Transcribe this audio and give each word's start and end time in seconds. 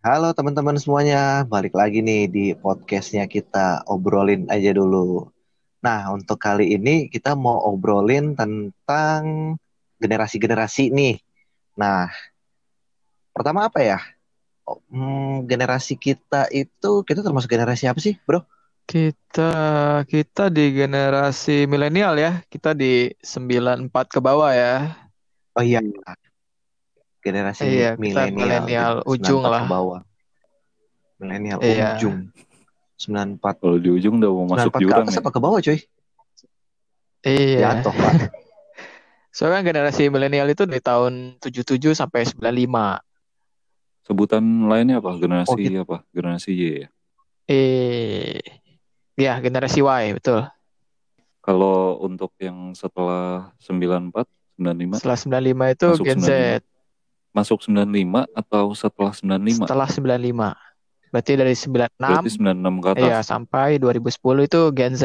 Halo 0.00 0.32
teman-teman 0.32 0.80
semuanya, 0.80 1.44
balik 1.44 1.76
lagi 1.76 2.00
nih 2.00 2.24
di 2.24 2.44
podcastnya 2.56 3.28
kita 3.28 3.84
obrolin 3.84 4.48
aja 4.48 4.72
dulu. 4.72 5.28
Nah, 5.84 6.08
untuk 6.16 6.40
kali 6.40 6.72
ini 6.72 7.12
kita 7.12 7.36
mau 7.36 7.60
obrolin 7.68 8.32
tentang 8.32 9.20
generasi-generasi 10.00 10.88
nih. 10.88 11.20
Nah, 11.76 12.08
pertama 13.36 13.68
apa 13.68 13.84
ya? 13.84 14.00
Oh, 14.64 14.80
hmm, 14.88 15.44
generasi 15.44 16.00
kita 16.00 16.48
itu, 16.48 17.04
kita 17.04 17.20
termasuk 17.20 17.52
generasi 17.52 17.84
apa 17.84 18.00
sih, 18.00 18.16
bro? 18.24 18.40
Kita 18.88 19.52
kita 20.08 20.48
di 20.48 20.80
generasi 20.80 21.68
milenial 21.68 22.16
ya. 22.16 22.40
Kita 22.48 22.72
di 22.72 23.12
94 23.20 24.16
ke 24.16 24.16
bawah 24.24 24.48
ya. 24.48 24.96
Oh 25.52 25.60
iya, 25.60 25.84
generasi 27.20 27.62
Iya, 27.62 27.90
kita 27.94 28.28
milenial, 28.28 29.04
ujung 29.04 29.40
94 29.40 29.46
lah. 29.46 29.60
ke 29.60 29.68
bawah. 29.68 30.00
Milenial 31.16 31.58
Iya. 31.60 31.88
ujung. 31.94 32.16
94. 32.96 33.56
Kalau 33.56 33.76
di 33.76 33.88
ujung 33.88 34.18
udah 34.18 34.30
mau 34.30 34.46
masuk 34.50 34.72
94 34.72 34.72
ke 34.72 34.80
jurang 34.82 35.00
atas 35.02 35.12
nih. 35.12 35.20
apa 35.20 35.30
ke 35.30 35.40
bawah, 35.40 35.58
cuy? 35.58 35.78
Iya. 37.22 37.58
Jatuh, 37.62 37.92
Pak. 37.92 38.12
Soalnya 39.30 39.56
kan 39.56 39.64
generasi 39.64 40.02
milenial 40.08 40.48
itu 40.48 40.64
dari 40.64 40.80
tahun 40.80 41.12
77 41.38 41.94
sampai 41.94 42.26
95. 42.26 42.98
Sebutan 44.02 44.42
lainnya 44.66 44.98
apa? 44.98 45.14
Generasi 45.14 45.48
Oh, 45.48 45.56
gitu. 45.56 45.80
apa? 45.82 46.02
Generasi 46.10 46.50
Y 46.50 46.62
ya. 46.82 46.88
Eh, 47.46 48.40
ya 49.14 49.38
generasi 49.38 49.80
Y 49.80 50.04
betul. 50.12 50.48
Kalau 51.40 51.96
untuk 52.00 52.34
yang 52.36 52.72
setelah 52.72 53.54
94, 53.56 54.26
95 54.56 54.98
Setelah 54.98 55.16
95 55.16 55.66
itu 55.70 55.86
Masuk 55.88 56.04
Gen 56.04 56.20
Z. 56.20 56.30
95. 57.30 57.32
masuk 57.32 57.58
95 57.62 58.26
atau 58.32 58.64
setelah 58.72 59.12
95? 59.12 59.62
Setelah 59.62 59.88
95. 59.88 60.54
Berarti 61.10 61.32
dari 61.34 61.54
96 61.54 61.98
Berarti 61.98 62.30
96 62.30 62.74
ke 62.76 62.88
atas. 62.88 63.00
iya 63.00 63.18
sampai 63.20 63.68
2010 63.76 64.14
itu 64.42 64.60
Gen 64.70 64.94
Z. 64.94 65.04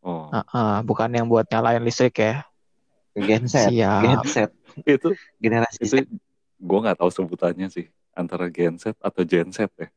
Oh, 0.00 0.30
Heeh, 0.30 0.74
bukan 0.82 1.10
yang 1.10 1.26
buat 1.26 1.46
nyalain 1.46 1.82
listrik 1.82 2.14
ya. 2.16 2.46
Gen 3.12 3.46
Z. 3.46 3.66
Siap. 3.68 4.00
Gen 4.00 4.20
Z. 4.24 4.36
itu 4.84 5.08
Generasi 5.36 5.78
itu 5.82 5.96
Z. 5.96 6.06
gue 6.56 6.78
nggak 6.80 6.96
tahu 6.96 7.10
sebutannya 7.10 7.66
sih 7.66 7.86
antara 8.12 8.46
Gen 8.46 8.76
Z 8.76 8.94
atau 8.96 9.22
Gen 9.22 9.50
Z 9.50 9.66
ya. 9.72 9.88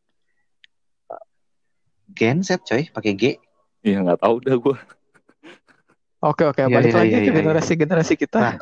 Gen 2.09 2.42
Z, 2.42 2.58
coy. 2.64 2.89
Pakai 2.89 3.14
G. 3.14 3.23
Iya 3.80 4.02
nggak 4.02 4.19
tahu 4.19 4.42
dah 4.42 4.58
gue. 4.58 4.77
Oke 6.19 6.44
oke 6.44 6.59
Iya, 6.59 6.73
balik 6.73 6.92
iya, 6.92 6.99
lagi 6.99 7.08
iya, 7.08 7.16
ke 7.16 7.21
iya, 7.21 7.31
iya. 7.31 7.38
generasi-generasi 7.39 8.14
kita. 8.17 8.39
Nah, 8.39 8.53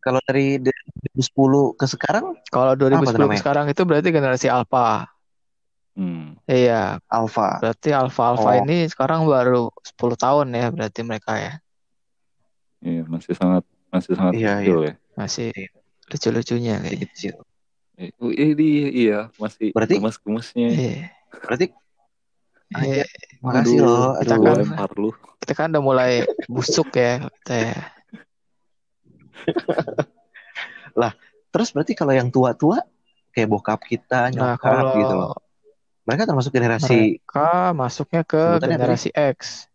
kalau 0.00 0.20
dari 0.24 0.56
2010 0.56 1.76
ke 1.76 1.84
sekarang, 1.84 2.40
Kalau 2.48 2.72
2010 2.72 3.28
ke 3.28 3.36
sekarang 3.36 3.66
itu 3.68 3.82
berarti 3.84 4.08
generasi 4.08 4.48
alpha. 4.48 5.12
Hmm. 5.92 6.38
Iya, 6.46 7.02
Alpha. 7.04 7.60
berarti 7.60 7.90
alpha-alpha 7.92 8.50
Oh. 8.50 8.60
ini 8.62 8.88
sekarang 8.88 9.26
baru 9.26 9.68
10 9.84 10.16
tahun 10.16 10.46
ya 10.50 10.70
berarti 10.70 11.00
mereka 11.02 11.36
ya. 11.36 11.52
Iya 12.80 13.04
masih 13.04 13.36
sangat 13.36 13.66
masih 13.90 14.16
sangat 14.16 14.32
Iya, 14.38 14.52
kecil 14.64 14.78
ya. 14.80 14.94
Masih 15.18 15.50
lucu-lucunya 16.08 16.74
Masih 16.74 16.84
kayaknya. 16.88 17.06
kecil. 17.12 17.34
Ini 18.32 18.68
iya 18.88 19.18
masih 19.36 19.76
Berarti- 19.76 20.00
gemes-gemesnya. 20.00 20.68
Iya. 20.72 20.96
Berarti, 21.44 21.66
Iya, 22.70 23.04
makasih 23.42 23.78
loh. 23.82 24.14
kita 24.16 24.34
kan- 24.38 24.56
lempar 24.62 24.90
lu. 24.96 25.10
kita 25.42 25.52
kan 25.52 25.68
udah 25.68 25.82
mulai 25.82 26.12
busuk 26.46 26.88
ya 26.94 27.26
kita 27.42 27.54
ya. 27.66 27.76
Terus 31.50 31.68
berarti 31.74 31.92
kalau 31.98 32.14
yang 32.14 32.30
tua-tua, 32.30 32.78
kayak 33.34 33.48
bokap 33.50 33.80
kita, 33.82 34.30
Nah, 34.30 34.54
nyokap 34.54 34.70
kalau 34.70 34.94
gitu 35.02 35.14
loh. 35.18 35.34
Mereka 36.06 36.22
termasuk 36.26 36.50
generasi 36.54 37.20
mereka 37.20 37.74
masuknya 37.76 38.22
ke 38.24 38.42
generasi 38.62 39.10
X. 39.12 39.66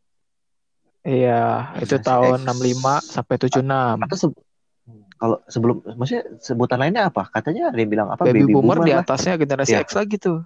Iya, 1.06 1.78
itu 1.78 2.02
tahun 2.02 2.42
X. 2.42 2.50
65 2.50 2.98
sampai 3.06 3.36
76. 3.38 4.02
atau 4.02 4.18
se- 4.18 4.44
kalau 5.16 5.38
sebelum 5.48 5.80
maksudnya 5.96 6.24
sebutan 6.44 6.78
lainnya 6.82 7.08
apa? 7.08 7.30
Katanya 7.30 7.72
ada 7.72 7.80
yang 7.80 7.92
bilang 7.92 8.08
apa? 8.12 8.26
Baby, 8.26 8.52
boomer, 8.52 8.84
di 8.84 8.92
lah. 8.92 9.06
atasnya 9.06 9.38
generasi 9.40 9.78
Iya. 9.78 9.86
X 9.86 9.96
lagi 9.96 10.18
tuh. 10.20 10.44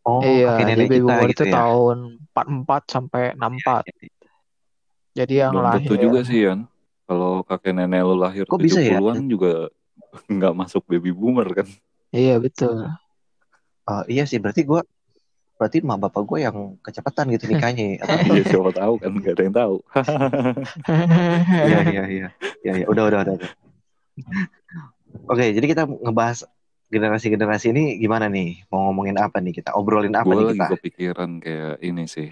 Oh, 0.00 0.24
iya, 0.24 0.56
jadi 0.56 0.72
baby 0.80 0.96
kita 1.00 1.04
boomer 1.04 1.28
gitu 1.28 1.42
itu 1.44 1.44
ya. 1.48 1.54
tahun 1.60 1.96
44 2.32 2.82
sampai 2.88 3.22
64. 3.36 3.84
Jadi 5.10 5.34
yang 5.34 5.52
Belum 5.52 5.64
lahir 5.66 5.76
tentu 5.82 5.94
juga 5.98 6.20
sih 6.22 6.38
Yan. 6.46 6.60
Kalau 7.10 7.42
kakek 7.42 7.74
nenek 7.74 8.06
lu 8.06 8.14
lahir 8.14 8.46
Kok 8.46 8.62
bisa 8.62 8.78
ya? 8.78 9.02
70-an 9.02 9.26
juga 9.26 9.66
nggak 10.30 10.54
masuk 10.54 10.86
baby 10.86 11.10
boomer 11.10 11.50
kan. 11.50 11.66
Iya 12.14 12.38
betul. 12.38 12.86
Oh, 13.90 14.02
iya 14.06 14.22
sih, 14.30 14.38
berarti 14.38 14.62
gua 14.62 14.86
berarti 15.58 15.82
mak 15.82 16.00
bapak 16.00 16.22
gue 16.24 16.38
yang 16.46 16.78
kecepatan 16.80 17.34
gitu 17.34 17.50
nikahnya. 17.50 17.98
Apa? 18.00 18.14
Iya 18.32 18.42
siapa 18.46 18.70
tahu 18.70 18.94
kan 19.02 19.10
nggak 19.10 19.34
ada 19.34 19.42
yang 19.42 19.56
tahu. 19.58 19.76
Iya 21.66 21.80
iya 21.90 22.04
iya. 22.06 22.28
Iya 22.62 22.72
iya. 22.78 22.86
Udah 22.86 23.10
udah 23.10 23.18
udah. 23.26 23.34
udah. 23.36 23.50
Oke, 25.26 25.50
jadi 25.50 25.66
kita 25.66 25.82
ngebahas 25.90 26.46
generasi-generasi 26.94 27.74
ini 27.74 27.98
gimana 27.98 28.30
nih? 28.30 28.64
Mau 28.70 28.88
ngomongin 28.88 29.18
apa 29.18 29.42
nih 29.42 29.58
kita? 29.58 29.74
Obrolin 29.74 30.14
apa 30.14 30.30
Gue 30.30 30.38
nih 30.38 30.46
lagi 30.46 30.60
kita? 30.62 30.68
kepikiran 30.78 31.30
kayak 31.42 31.74
ini 31.82 32.06
sih 32.06 32.30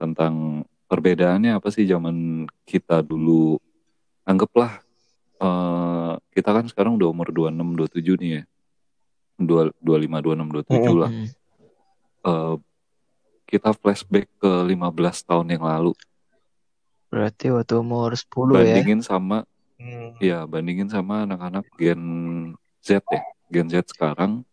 tentang 0.00 0.64
perbedaannya 0.88 1.60
apa 1.60 1.68
sih 1.70 1.84
zaman 1.86 2.48
kita 2.64 3.04
dulu. 3.04 3.60
Anggaplah 4.24 4.80
eh, 5.36 6.12
kita 6.32 6.50
kan 6.50 6.64
sekarang 6.64 6.96
udah 6.96 7.08
umur 7.08 7.28
26 7.28 7.76
27 7.76 8.20
nih 8.20 8.30
ya. 8.30 8.42
2 9.36 9.74
25 9.78 10.24
26 10.24 10.64
27 10.64 10.96
lah. 10.96 11.10
Hmm. 11.10 11.28
Eh, 12.24 12.54
kita 13.44 13.70
flashback 13.70 14.26
ke 14.34 14.50
15 14.64 14.80
tahun 15.22 15.46
yang 15.50 15.62
lalu. 15.62 15.92
Berarti 17.08 17.52
waktu 17.52 17.74
umur 17.76 18.10
10 18.10 18.24
ya. 18.56 18.74
Bandingin 18.74 19.00
sama 19.00 19.44
Hmm. 19.74 20.14
ya 20.22 20.46
bandingin 20.46 20.86
sama 20.86 21.26
anak-anak 21.26 21.66
Gen 21.76 22.02
Z 22.78 23.02
ya. 23.04 23.20
Gen 23.50 23.66
Z 23.66 23.90
sekarang 23.90 24.46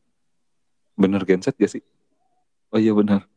bener 0.97 1.21
Gen 1.23 1.39
Z 1.39 1.53
gak 1.53 1.69
sih? 1.69 1.85
Oh 2.69 2.81
iya 2.81 2.91
bener. 2.91 3.29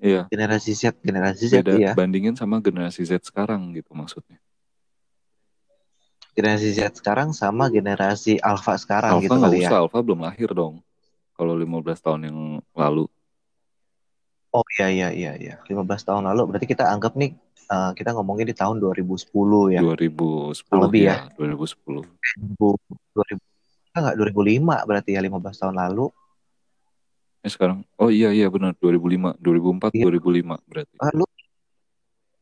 Iya. 0.00 0.24
Generasi 0.32 0.72
Z, 0.72 0.96
generasi 1.04 1.44
Z 1.46 1.60
beda 1.60 1.76
ya. 1.76 1.92
bandingin 1.92 2.32
sama 2.34 2.56
generasi 2.58 3.04
Z 3.04 3.20
sekarang 3.20 3.76
gitu 3.76 3.92
maksudnya. 3.92 4.40
Generasi 6.34 6.68
Z 6.78 7.02
sekarang 7.02 7.34
sama 7.34 7.66
generasi 7.68 8.38
Alpha 8.38 8.78
sekarang 8.78 9.18
Alpha 9.18 9.24
gitu 9.26 9.34
kali 9.36 9.58
usah, 9.66 9.74
ya. 9.74 9.78
Alpha 9.82 9.98
belum 10.00 10.20
lahir 10.22 10.50
dong. 10.54 10.78
Kalau 11.34 11.56
15 11.56 12.04
tahun 12.04 12.20
yang 12.30 12.38
lalu. 12.76 13.08
Oh 14.50 14.66
iya 14.78 14.90
iya 14.90 15.08
iya 15.14 15.32
iya. 15.38 15.54
15 15.66 15.86
tahun 16.06 16.26
lalu 16.26 16.42
berarti 16.50 16.66
kita 16.66 16.90
anggap 16.90 17.14
nih 17.14 17.34
eh, 17.70 17.90
kita 17.94 18.14
ngomongin 18.18 18.50
di 18.50 18.54
tahun 18.54 18.82
2010 18.82 19.30
ya. 19.74 19.80
2010 19.82 20.66
Kurang 20.66 20.82
lebih 20.90 21.02
ya. 21.06 21.30
2010. 21.38 22.06
2000 22.58 23.38
enggak 23.90 24.14
2005 24.16 24.86
berarti 24.86 25.10
ya 25.14 25.20
15 25.22 25.60
tahun 25.60 25.74
lalu. 25.78 26.06
Eh 27.40 27.50
sekarang 27.50 27.82
oh 27.96 28.10
iya 28.12 28.30
iya 28.30 28.46
benar 28.52 28.76
2005, 28.78 29.38
2004, 29.40 29.96
Iya. 29.96 30.04
2005 30.12 30.60
berarti. 30.68 30.94
Ah, 31.00 31.10
lu 31.14 31.24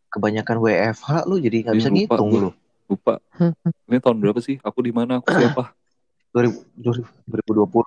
kebanyakan 0.08 0.56
WFH 0.58 1.08
lu 1.28 1.36
jadi 1.38 1.56
nggak 1.68 1.74
Iya, 1.76 1.80
bisa 1.80 1.90
lupa 1.92 1.98
ngitung 2.16 2.30
lu. 2.34 2.50
Lupa. 2.88 3.20
Ini 3.88 4.00
tahun 4.00 4.18
berapa 4.18 4.40
sih? 4.40 4.56
Aku 4.64 4.80
di 4.80 4.90
mana? 4.90 5.20
Aku 5.20 5.28
siapa? 5.30 5.72
2000 6.34 6.64
2020. 7.28 7.84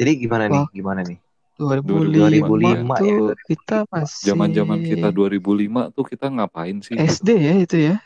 Jadi 0.00 0.12
gimana 0.16 0.44
nih? 0.48 0.62
Wah. 0.64 0.68
Gimana 0.72 1.00
nih? 1.04 1.18
2005, 1.60 2.40
2005 2.40 3.04
tuh 3.04 3.12
ya. 3.12 3.36
kita 3.52 3.76
masih 3.92 4.24
Zaman-zaman 4.32 4.78
kita 4.80 5.08
2005 5.12 5.92
tuh 5.92 6.04
kita 6.08 6.26
ngapain 6.32 6.76
sih? 6.80 6.96
SD 6.96 7.28
ya 7.36 7.54
itu 7.60 7.76
ya. 7.76 7.96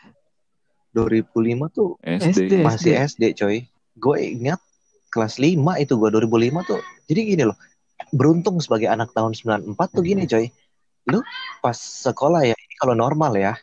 2005 0.90 1.70
tuh 1.70 1.94
SD. 2.02 2.50
SD. 2.50 2.52
masih 2.66 2.92
SD 2.98 3.22
coy. 3.38 3.62
Gue 3.94 4.18
ingat 4.34 4.58
kelas 5.14 5.38
5 5.38 5.54
itu 5.54 5.94
gue 5.94 6.08
2005 6.10 6.66
tuh. 6.66 6.82
Jadi 7.06 7.20
gini 7.22 7.42
loh. 7.46 7.58
Beruntung 8.10 8.58
sebagai 8.58 8.90
anak 8.90 9.14
tahun 9.14 9.38
94 9.38 9.78
tuh 9.94 10.02
gini 10.02 10.26
coy. 10.26 10.50
Lu 11.14 11.22
pas 11.62 11.78
sekolah 11.78 12.42
ya, 12.42 12.58
ini 12.58 12.74
kalau 12.82 12.98
normal 12.98 13.38
ya. 13.38 13.54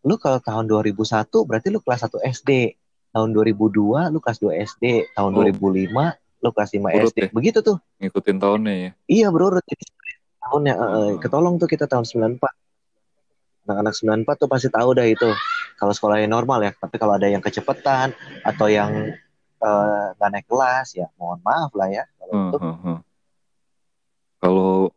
Lu 0.00 0.16
kalau 0.16 0.38
tahun 0.38 0.64
2001 0.64 0.96
berarti 1.44 1.68
lu 1.68 1.80
kelas 1.80 2.00
1 2.04 2.20
SD. 2.24 2.76
Tahun 3.10 3.28
2002 3.28 4.08
lu 4.08 4.18
kelas 4.18 4.38
2 4.38 4.54
SD. 4.56 4.84
Tahun 5.12 5.30
Oh. 5.30 5.36
2005 5.36 6.14
lu 6.40 6.50
kelas 6.50 6.70
5 6.72 6.88
Urut 6.88 7.10
SD. 7.10 7.18
ya? 7.20 7.28
Begitu 7.30 7.58
tuh. 7.60 7.76
Ngikutin 7.98 8.36
tahunnya 8.38 8.74
ya. 8.74 8.90
Iya 9.06 9.26
berurut. 9.28 9.60
Jadi 9.62 9.84
tahunnya 10.40 10.74
eh, 10.74 10.88
Hmm. 10.88 11.18
ketolong 11.18 11.54
tuh 11.56 11.66
kita 11.66 11.84
tahun 11.84 12.06
94. 12.06 12.48
Anak-anak 13.66 13.94
94 13.94 14.36
tuh 14.36 14.48
pasti 14.48 14.68
tahu 14.68 14.94
dah 14.94 15.04
itu. 15.04 15.28
Kalau 15.76 15.92
sekolahnya 15.92 16.26
normal 16.26 16.62
ya. 16.62 16.72
Tapi 16.72 16.96
kalau 16.96 17.14
ada 17.14 17.26
yang 17.26 17.40
kecepatan 17.40 18.12
atau 18.42 18.66
yang 18.66 19.12
eh, 19.60 20.06
nggak 20.16 20.30
naik 20.30 20.46
kelas 20.46 20.94
ya 20.94 21.12
mohon 21.16 21.36
maaf 21.40 21.68
lah 21.74 21.88
ya. 21.88 22.04
Kalau 22.16 22.32
Heeh, 22.32 22.48
itu 22.48 22.56
heeh. 22.56 22.98
Kalau 24.40 24.88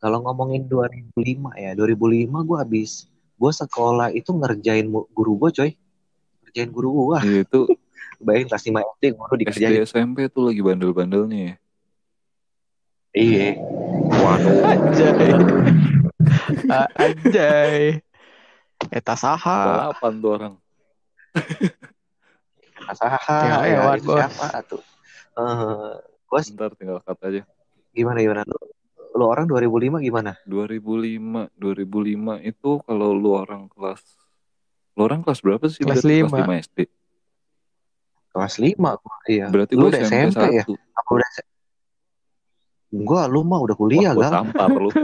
kalau 0.00 0.18
ngomongin 0.24 0.64
2005 0.64 1.12
ya 1.54 1.76
2005 1.76 2.00
gue 2.42 2.56
habis 2.56 3.06
gue 3.40 3.52
sekolah 3.56 4.12
itu 4.12 4.30
ngerjain 4.36 4.84
guru 5.08 5.32
gue 5.40 5.50
coy 5.56 5.70
kerjain 6.44 6.68
guru 6.68 6.88
gua. 6.92 7.18
Iya, 7.24 7.46
itu 7.48 7.60
Bayangin 8.20 8.52
kelas 8.52 8.64
5 8.68 8.76
SD 9.00 9.04
guru 9.16 9.32
SD 9.32 9.40
dikerjain. 9.40 9.80
SMP 9.88 10.16
tuh 10.28 10.52
lagi 10.52 10.60
bandel-bandelnya 10.60 11.38
ya. 11.40 11.54
Iya. 13.10 13.48
Waduh. 14.12 14.60
Anjay. 14.76 15.30
Anjay. 17.00 17.80
Eta 18.92 19.14
saha. 19.16 19.58
Balapan 19.88 20.12
tuh 20.20 20.30
orang. 20.36 20.54
Asaha 22.84 23.16
Tinggal 23.16 23.62
ya, 23.64 23.80
itu 23.96 24.04
Bos. 24.04 24.18
siapa 24.18 24.46
tuh? 24.66 24.82
Eh, 25.38 25.94
bos 26.26 26.46
Ntar 26.50 26.70
tinggal 26.74 26.98
cut 27.00 27.18
aja. 27.22 27.42
gimana 27.90 28.18
gimana 28.20 28.42
lu? 28.44 28.59
Lu 29.20 29.28
orang 29.28 29.44
2005 29.44 30.00
gimana? 30.00 30.32
2005, 30.48 31.52
2005 31.60 32.40
itu 32.40 32.70
kalau 32.88 33.12
lu 33.12 33.36
orang 33.36 33.68
kelas 33.68 34.00
lu 34.96 35.04
orang 35.04 35.20
kelas 35.20 35.44
berapa 35.44 35.64
sih? 35.68 35.84
Kelas 35.84 36.00
Berarti 36.00 36.24
lima. 36.24 36.36
Kelas 36.40 36.48
5 36.48 36.64
SD. 36.64 36.78
Kelas 38.32 38.54
5 38.56 38.80
gua. 38.80 39.16
Iya. 39.28 39.46
Berarti 39.52 39.72
lu 39.76 39.86
udah 39.92 40.00
SMP, 40.08 40.40
SMP 40.40 40.44
ya? 40.56 40.64
1. 40.64 40.72
Apa 40.72 41.10
udah 41.12 41.28
Gua 42.90 43.22
lu 43.28 43.40
mah 43.44 43.60
udah 43.60 43.76
kuliah, 43.76 44.10
Wah, 44.10 44.16
gua 44.16 44.24
Gal. 44.24 44.34
tampar 44.40 44.68
lu. 44.72 44.90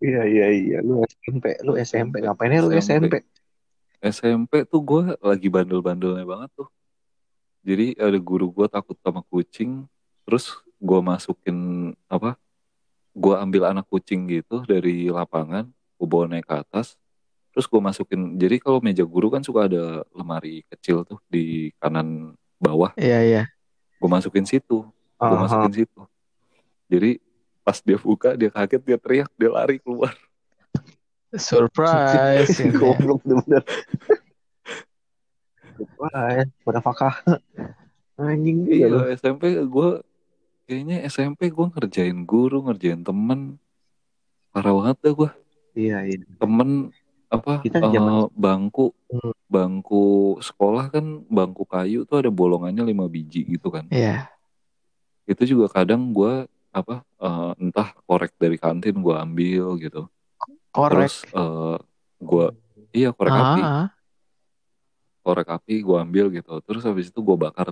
Iya 0.00 0.24
iya 0.24 0.46
iya, 0.48 0.78
lu 0.80 1.04
SMP, 1.04 1.60
lu 1.60 1.76
SMP. 1.76 2.24
Ngapain 2.24 2.48
ya 2.48 2.64
lu 2.64 2.72
SMP? 2.72 3.20
SMP? 3.20 3.28
SMP 4.00 4.52
tuh 4.64 4.80
gue 4.80 5.12
lagi 5.20 5.52
bandel-bandelnya 5.52 6.24
banget 6.24 6.48
tuh. 6.56 6.72
Jadi 7.60 7.92
ada 8.00 8.16
guru 8.16 8.48
gue 8.48 8.66
takut 8.66 8.96
sama 9.04 9.20
kucing, 9.28 9.84
terus 10.24 10.56
gue 10.80 11.00
masukin 11.04 11.90
apa? 12.08 12.40
Gue 13.12 13.36
ambil 13.36 13.68
anak 13.68 13.84
kucing 13.90 14.24
gitu 14.30 14.64
dari 14.64 15.12
lapangan, 15.12 15.68
gue 15.68 16.06
bawa 16.08 16.24
naik 16.30 16.48
ke 16.48 16.56
atas, 16.56 16.96
terus 17.52 17.68
gue 17.68 17.80
masukin. 17.82 18.40
Jadi 18.40 18.56
kalau 18.62 18.80
meja 18.80 19.04
guru 19.04 19.28
kan 19.28 19.44
suka 19.44 19.68
ada 19.68 20.06
lemari 20.16 20.64
kecil 20.72 21.04
tuh 21.04 21.20
di 21.28 21.68
kanan 21.76 22.32
bawah, 22.56 22.92
Iya, 22.96 23.18
iya. 23.24 23.42
gue 24.00 24.08
masukin 24.08 24.48
situ, 24.48 24.88
gue 25.20 25.36
Aha. 25.36 25.44
masukin 25.44 25.84
situ. 25.84 26.00
Jadi 26.88 27.20
pas 27.60 27.76
dia 27.84 27.98
buka 28.00 28.34
dia 28.34 28.50
kaget 28.50 28.82
dia 28.82 28.98
teriak 28.98 29.30
dia 29.36 29.50
lari 29.52 29.76
keluar. 29.78 30.16
Surprise. 31.36 32.58
ini. 32.64 32.74
Goblok 32.74 33.22
bener. 33.22 33.62
Wah, 35.94 36.10
pada 36.60 36.80
fakah. 36.80 37.14
Anjing 38.16 38.64
Iya 38.64 38.76
iya 38.76 38.86
lu. 38.86 38.98
SMP 39.10 39.42
gue 39.56 39.88
kayaknya 40.64 40.96
SMP 41.04 41.48
gue 41.48 41.66
ngerjain 41.68 42.18
guru 42.22 42.62
ngerjain 42.62 43.00
temen 43.00 43.56
parah 44.50 44.72
banget 44.72 44.96
dah 45.00 45.12
gue 45.14 45.30
Iya 45.72 45.98
iya. 46.04 46.18
temen 46.36 46.92
apa 47.26 47.58
Kita 47.58 47.78
eh, 47.78 47.88
zaman- 47.88 48.28
bangku 48.30 48.92
Hmm. 49.06 49.34
bangku 49.46 50.06
sekolah 50.38 50.86
kan 50.88 51.02
bangku 51.26 51.64
kayu 51.64 52.04
tuh 52.04 52.18
ada 52.18 52.30
bolongannya 52.30 52.84
lima 52.84 53.06
biji 53.06 53.42
gitu 53.48 53.68
kan 53.68 53.88
Iya. 53.88 54.30
itu 55.24 55.42
juga 55.48 55.66
kadang 55.68 56.10
gue 56.10 56.44
apa 56.68 57.02
eh, 57.16 57.52
entah 57.58 57.90
korek 58.04 58.36
dari 58.36 58.54
kantin 58.54 58.94
gue 58.96 59.10
ambil 59.12 59.74
gitu 59.76 60.06
Korek. 60.68 60.92
terus 61.08 61.14
eh, 61.26 61.76
gue 62.20 62.46
iya 62.92 63.10
korek 63.10 63.32
api 63.32 63.60
Ah, 63.60 63.86
korek 65.24 65.48
api 65.56 65.74
gue 65.86 65.96
ambil 66.00 66.26
gitu 66.32 66.60
terus 66.64 66.82
habis 66.88 67.08
itu 67.12 67.20
gue 67.20 67.36
bakar 67.36 67.68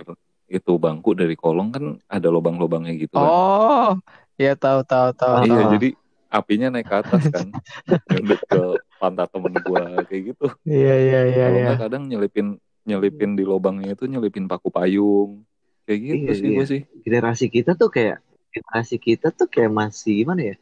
itu 0.49 0.73
bangku 0.81 1.12
dari 1.12 1.37
kolong 1.37 1.69
kan 1.75 1.85
ada 2.09 2.29
lubang-lubangnya 2.33 2.97
gitu 2.97 3.17
kan 3.21 3.29
Oh, 3.29 3.93
ya 4.41 4.56
tahu 4.56 4.81
tahu 4.89 5.09
tahu. 5.12 5.33
Ah, 5.37 5.45
Iya, 5.45 5.62
jadi 5.77 5.89
apinya 6.33 6.69
naik 6.73 6.89
ke 6.89 6.95
atas 7.05 7.25
kan, 7.29 7.47
nyundut 8.09 8.41
ke 8.49 8.61
pantat 9.00 9.29
temen 9.29 9.55
gua 9.65 9.81
kayak 10.09 10.23
gitu. 10.33 10.47
Iya 10.65 10.93
iya 11.05 11.21
iya 11.29 11.45
iya. 11.53 11.65
nggak 11.69 11.79
kadang 11.85 12.03
nyelipin 12.09 12.47
nyelipin 12.89 13.37
di 13.37 13.45
lubangnya 13.45 13.93
itu 13.93 14.05
nyelipin 14.09 14.49
paku 14.49 14.69
payung, 14.73 15.44
kayak 15.85 16.01
gitu 16.01 16.17
Iya, 16.25 16.33
sih 16.33 16.49
iya. 16.49 16.56
gua 16.56 16.65
sih. 16.65 16.81
Generasi 17.05 17.44
kita 17.53 17.71
tuh 17.77 17.89
kayak 17.93 18.17
generasi 18.53 18.97
kita 18.97 19.27
tuh 19.37 19.49
kayak 19.53 19.73
masih 19.73 20.12
gimana 20.25 20.43
ya? 20.53 20.56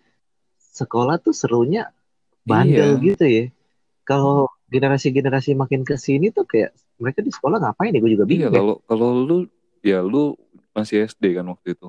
Sekolah 0.59 1.17
tuh 1.23 1.35
serunya 1.35 1.95
bandel 2.43 2.99
Iya. 2.99 3.07
gitu 3.07 3.25
ya. 3.27 3.45
Kalau 4.07 4.51
generasi-generasi 4.69 5.55
makin 5.55 5.83
ke 5.83 5.95
sini 5.95 6.29
tuh 6.29 6.43
kayak 6.43 6.71
mereka 6.97 7.21
di 7.21 7.31
sekolah 7.31 7.59
ngapain 7.59 7.91
ya? 7.91 8.01
Gue 8.01 8.13
juga 8.13 8.25
Iya, 8.25 8.31
bingung. 8.31 8.49
ya. 8.49 8.57
kalau 8.57 8.75
kalau 8.83 9.09
lu 9.17 9.37
ya 9.81 9.99
lu 10.01 10.35
masih 10.73 11.05
SD 11.05 11.35
kan 11.35 11.47
waktu 11.47 11.73
itu. 11.73 11.89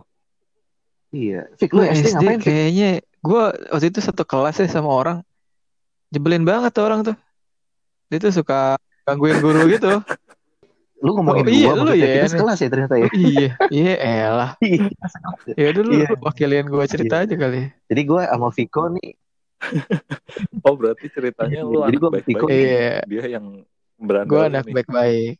Iya. 1.10 1.42
Fik, 1.56 1.72
lu 1.72 1.82
Gue 1.82 1.90
SD 1.90 2.06
SD 2.08 2.16
ngapain? 2.16 2.40
Kayaknya 2.40 2.90
gue 3.18 3.44
waktu 3.68 3.86
itu 3.88 4.00
satu 4.00 4.24
kelas 4.24 4.56
ya 4.58 4.68
sama 4.68 4.90
orang 4.90 5.18
jebelin 6.08 6.44
banget 6.44 6.72
tuh 6.72 6.84
orang 6.84 7.02
tuh. 7.04 7.16
Dia 8.08 8.20
tuh 8.20 8.32
suka 8.32 8.76
gangguin 9.04 9.40
guru 9.40 9.66
gitu. 9.74 10.00
Lu 10.98 11.14
ngomongin 11.14 11.46
Oh, 11.46 11.52
iya, 11.52 11.70
gua, 11.70 11.84
lu 11.84 11.92
ya, 11.94 12.08
kita 12.08 12.26
nih. 12.26 12.32
sekelas 12.34 12.58
ya 12.58 12.68
ternyata 12.68 12.96
ya. 12.96 13.08
iya, 13.14 13.50
iya 13.70 13.94
elah. 14.00 14.52
Iya. 14.66 14.90
Ya 15.54 15.70
dulu 15.72 15.92
Iya. 15.94 16.08
wakilin 16.18 16.66
gue 16.66 16.86
cerita 16.86 17.16
Iya. 17.18 17.24
aja 17.24 17.36
kali. 17.38 17.62
Jadi 17.86 18.02
gue 18.04 18.22
sama 18.24 18.50
Viko 18.50 18.84
nih, 18.92 19.10
Oh, 20.62 20.77
berarti 20.77 21.09
ceritanya 21.09 21.65
lu 21.65 21.81
Jadi 21.81 21.89
anak 21.89 22.00
gua 22.00 22.09
baik-baik. 22.13 22.50
Iya. 22.50 22.94
Dia 23.06 23.24
yang 23.39 23.45
berandal 23.98 24.30
Gue 24.30 24.42
anak 24.45 24.63
baik-baik. 24.69 25.36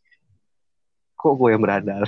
kok 1.14 1.34
gue 1.34 1.50
yang 1.50 1.62
berandal? 1.62 2.02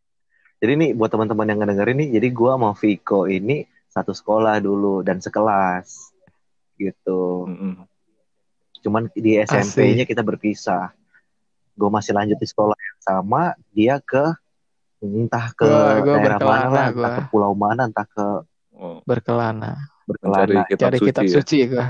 jadi 0.60 0.72
nih 0.76 0.90
buat 0.92 1.08
teman-teman 1.08 1.46
yang 1.46 1.58
ngedengerin 1.60 1.96
nih, 1.98 2.08
jadi 2.16 2.28
gue 2.28 2.50
sama 2.52 2.70
Viko 2.72 3.20
ini 3.24 3.64
satu 3.88 4.12
sekolah 4.12 4.56
dulu 4.58 5.00
dan 5.00 5.20
sekelas 5.20 6.12
gitu. 6.76 7.48
Mm-mm. 7.48 7.84
Cuman 8.80 9.12
di 9.12 9.36
SMP-nya 9.38 10.04
kita 10.04 10.20
berpisah. 10.20 10.90
Gue 11.72 11.88
masih 11.88 12.12
lanjut 12.12 12.36
di 12.36 12.44
sekolah 12.44 12.76
yang 12.76 13.00
sama, 13.00 13.42
dia 13.72 13.96
ke 14.00 14.32
entah 15.00 15.50
ke 15.50 15.66
Gua- 15.66 15.98
gua 15.98 16.14
daerah 16.16 16.38
mana 16.38 16.38
berkelana, 16.38 16.70
lah, 16.70 16.86
entah 16.88 17.10
gua. 17.10 17.16
ke 17.16 17.22
pulau 17.28 17.52
mana, 17.52 17.82
entah 17.88 18.06
ke 18.06 18.26
Oh, 18.72 18.98
Berkelana. 19.04 19.91
Mencari 20.06 20.54
berkelana. 20.58 20.70
kitab 20.70 20.88
Cari 20.88 20.98
suci 20.98 21.08
kitab 21.08 21.24
ya. 21.24 21.32
suci 21.38 21.58
gue. 21.68 21.84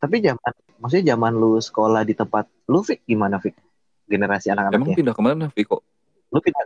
Tapi 0.00 0.16
zaman, 0.20 0.52
maksudnya 0.80 1.04
zaman 1.16 1.32
lu 1.32 1.52
sekolah 1.56 2.02
di 2.04 2.14
tempat 2.16 2.44
lu, 2.68 2.84
Fik, 2.84 3.08
gimana, 3.08 3.40
Fik? 3.40 3.56
Generasi 4.04 4.52
Emang 4.52 4.68
anak-anaknya. 4.68 4.94
pindah 5.00 5.14
ke 5.16 5.22
mana, 5.24 5.44
Viko? 5.48 5.80
Lu 6.28 6.38
pindah, 6.44 6.62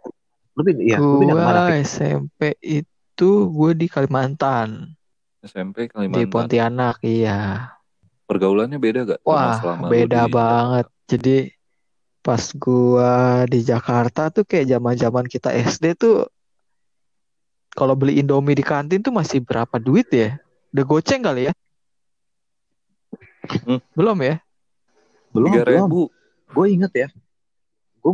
lu 0.58 0.60
pindah, 0.66 0.82
iya, 0.82 0.98
lu 0.98 1.16
pindah 1.22 1.36
ke 1.38 1.44
mana, 1.46 1.60
Fik? 1.70 1.74
SMP 1.86 2.40
itu 2.58 3.30
gue 3.46 3.70
di 3.78 3.86
Kalimantan, 3.86 4.90
SMP 5.46 5.86
di 5.86 5.90
Kalimantan. 5.94 6.30
Pontianak, 6.34 6.98
iya. 7.06 7.70
Pergaulannya 8.26 8.76
beda 8.76 9.06
gak? 9.06 9.20
sama 9.22 9.86
Wah, 9.86 9.88
beda 9.88 10.26
di- 10.26 10.34
banget. 10.34 10.86
Jadi 11.08 11.36
pas 12.20 12.44
gua 12.52 13.46
di 13.48 13.64
Jakarta 13.64 14.28
tuh 14.28 14.44
kayak 14.44 14.76
zaman-zaman 14.76 15.24
kita 15.24 15.48
SD 15.48 15.96
tuh 15.96 16.28
kalau 17.72 17.96
beli 17.96 18.20
Indomie 18.20 18.52
di 18.52 18.60
kantin 18.60 19.00
tuh 19.00 19.14
masih 19.14 19.40
berapa 19.40 19.80
duit 19.80 20.12
ya? 20.12 20.36
Udah 20.68 20.84
goceng 20.84 21.22
kali 21.24 21.48
ya? 21.48 21.52
Hmm. 23.64 23.80
Belum 23.96 24.18
ya? 24.20 24.36
Belum, 25.32 25.48
Tiga 25.52 25.62
belum. 25.64 25.88
ribu. 25.88 26.02
gue 26.48 26.66
inget 26.72 26.92
ya 26.96 27.08
gue 28.00 28.12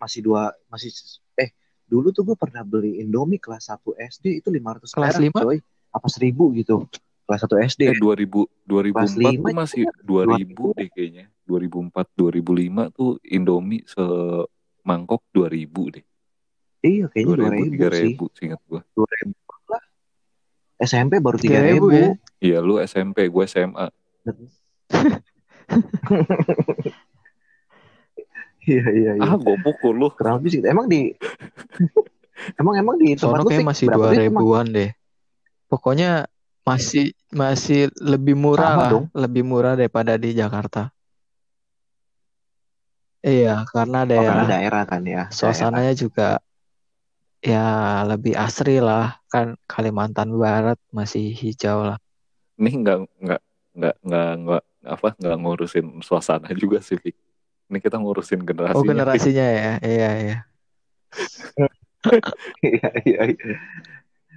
masih 0.00 0.24
dua 0.24 0.56
masih 0.72 0.88
eh 1.36 1.52
dulu 1.84 2.08
tuh 2.16 2.24
gue 2.24 2.32
pernah 2.32 2.64
beli 2.64 2.96
Indomie 2.96 3.36
kelas 3.36 3.68
1 3.68 3.92
SD 4.00 4.40
itu 4.40 4.48
500 4.48 4.88
Kelas 4.88 5.12
perak 5.12 5.20
lima? 5.20 5.38
coy 5.44 5.56
apa 5.92 6.06
1000 6.08 6.32
gitu 6.64 6.88
kelas 7.28 7.40
1 7.44 7.68
SD 7.76 7.82
Eh 7.92 8.00
2000 8.00 8.48
2004 8.64 9.20
lima 9.20 9.36
tuh 9.36 9.52
masih 9.52 9.84
juga 9.84 10.00
2000 10.32 10.80
deh 10.80 10.88
kayaknya. 10.88 11.24
2004 11.44 12.08
2005 12.16 12.96
tuh 12.96 13.10
Indomie 13.28 13.84
semangkok 13.84 15.20
2000 15.28 16.00
deh. 16.00 16.04
iya 16.80 17.04
kayaknya 17.12 17.36
2000 17.36 17.68
2000, 17.68 18.00
sih 18.00 18.16
3000 18.16 18.36
seingat 18.40 18.60
gua. 18.64 18.80
2000 18.96 19.28
lah 19.44 19.53
SMP 20.80 21.20
baru 21.22 21.38
3000 21.38 21.86
3000 21.86 21.94
ya? 21.94 22.08
Iya 22.42 22.58
lu 22.60 22.78
SMP, 22.78 23.28
gue 23.30 23.44
SMA. 23.46 23.86
iya 28.64 28.84
iya 28.96 29.12
iya 29.20 29.28
Ah 29.28 29.36
gue 29.36 29.56
pukul 29.60 29.92
lu. 29.96 30.08
kurang 30.16 30.40
lebih 30.40 30.50
sih 30.56 30.60
emang 30.64 30.88
di 30.88 31.12
emang 32.60 32.74
emang 32.80 32.96
di 33.00 33.12
tempat 33.16 33.44
kayak 33.44 33.60
Fik, 33.60 33.66
masih 33.68 33.86
dua 33.92 34.08
ribuan 34.12 34.66
deh. 34.72 34.90
Pokoknya 35.68 36.24
masih 36.64 37.12
masih 37.28 37.92
lebih 38.00 38.32
murah 38.36 38.72
Sama 38.72 38.80
lah, 38.80 38.90
dong. 38.90 39.04
lebih 39.12 39.42
murah 39.44 39.76
daripada 39.76 40.16
di 40.16 40.32
Jakarta. 40.32 40.88
Iya, 43.24 43.64
karena 43.72 44.04
Oh, 44.04 44.20
karena 44.20 44.44
daerah 44.44 44.48
daerah 44.48 44.82
kan 44.84 45.00
ya 45.00 45.08
daerah. 45.08 45.26
suasananya 45.32 45.92
juga 45.96 46.28
ya 47.44 48.00
lebih 48.08 48.32
asri 48.32 48.80
lah. 48.80 49.20
Kan 49.28 49.60
Kalimantan 49.68 50.32
Barat 50.34 50.80
masih 50.88 51.36
hijau 51.36 51.84
lah. 51.84 52.00
Ini 52.56 52.70
nggak 52.80 52.98
nggak 53.20 53.40
nggak 53.76 53.94
nggak 54.00 54.30
nggak 54.40 54.62
apa 54.84 55.08
nggak 55.20 55.36
ngurusin 55.44 55.86
suasana 56.00 56.48
juga 56.56 56.80
sih. 56.80 56.96
Fik. 56.96 57.12
Ini 57.68 57.78
kita 57.80 58.00
ngurusin 58.00 58.40
generasinya. 58.42 58.80
Oh, 58.80 58.88
generasinya 58.88 59.46
ya. 59.46 59.72
Iya, 59.84 60.10
iya. 60.24 60.38
Iya, 62.60 62.88
iya, 63.08 63.20
iya. 63.32 63.56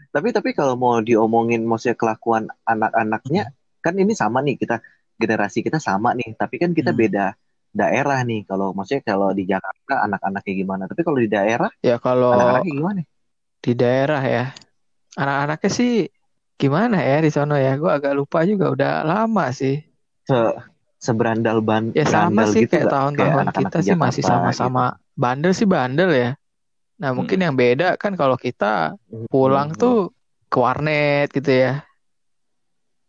Tapi 0.07 0.31
tapi 0.31 0.55
kalau 0.55 0.79
mau 0.79 1.03
diomongin 1.03 1.67
maksudnya 1.67 1.99
kelakuan 1.99 2.47
anak-anaknya 2.63 3.51
kan 3.83 3.91
ini 3.99 4.15
sama 4.15 4.39
nih 4.39 4.55
kita 4.55 4.79
generasi 5.19 5.59
kita 5.59 5.75
sama 5.75 6.15
nih, 6.15 6.31
tapi 6.39 6.63
kan 6.63 6.71
kita 6.71 6.95
Hmm. 6.95 6.99
beda 7.03 7.25
daerah 7.79 8.17
nih. 8.29 8.39
Kalau 8.49 8.65
maksudnya 8.75 9.03
kalau 9.11 9.27
di 9.37 9.43
Jakarta 9.51 9.93
anak-anaknya 10.07 10.53
gimana, 10.61 10.83
tapi 10.89 11.01
kalau 11.07 11.19
di 11.25 11.29
daerah 11.35 11.69
Ya 11.87 11.95
kalau 12.05 12.33
anak-anaknya 12.33 12.71
gimana? 12.79 13.01
di 13.63 13.71
daerah 13.81 14.21
ya, 14.35 14.43
anak-anaknya 15.21 15.71
sih 15.79 15.91
gimana 16.61 16.97
ya 17.09 17.17
di 17.25 17.29
sono 17.35 17.55
ya? 17.65 17.71
Gue 17.81 17.91
agak 17.97 18.13
lupa 18.19 18.39
juga, 18.51 18.65
udah 18.75 18.91
lama 19.09 19.45
sih. 19.59 19.75
Se 20.29 20.37
seberandal 21.05 21.57
ban 21.67 21.83
Ya 21.97 22.05
sama 22.05 22.43
sih 22.53 22.61
gitu 22.61 22.73
kayak 22.73 22.87
tahun-tahun 22.91 23.47
kita 23.57 23.77
sih 23.81 23.95
masih 23.97 24.21
sama-sama 24.21 24.93
bandel 25.17 25.51
sih 25.57 25.65
bandel 25.65 26.09
ya. 26.13 26.29
Nah 27.01 27.11
mungkin 27.17 27.39
Mm-mm. 27.39 27.45
yang 27.45 27.55
beda 27.57 27.97
kan 28.01 28.13
kalau 28.19 28.37
kita 28.37 28.95
gitu. 29.09 29.17
pulang 29.31 29.69
Hmm. 29.73 29.79
tuh 29.81 30.13
ke 30.51 30.57
warnet 30.59 31.27
gitu 31.37 31.51
ya. 31.63 31.86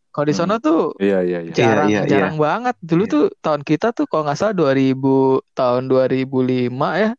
Kalau 0.08 0.26
di 0.26 0.34
sono 0.34 0.56
tuh 0.58 0.96
Iya 0.98 1.20
iya 1.22 1.38
iya. 1.44 1.52
jarang 1.52 1.88
iya, 1.92 2.00
iya. 2.02 2.10
jarang 2.10 2.36
banget. 2.36 2.74
Dulu 2.80 3.02
Iya. 3.04 3.12
tuh 3.12 3.24
tahun 3.38 3.62
kita 3.62 3.92
tuh 3.92 4.06
kalau 4.08 4.26
nggak 4.26 4.38
salah 4.38 4.54
2000 4.56 5.44
tahun 5.52 5.82
2005 5.86 6.72
ya 6.98 7.10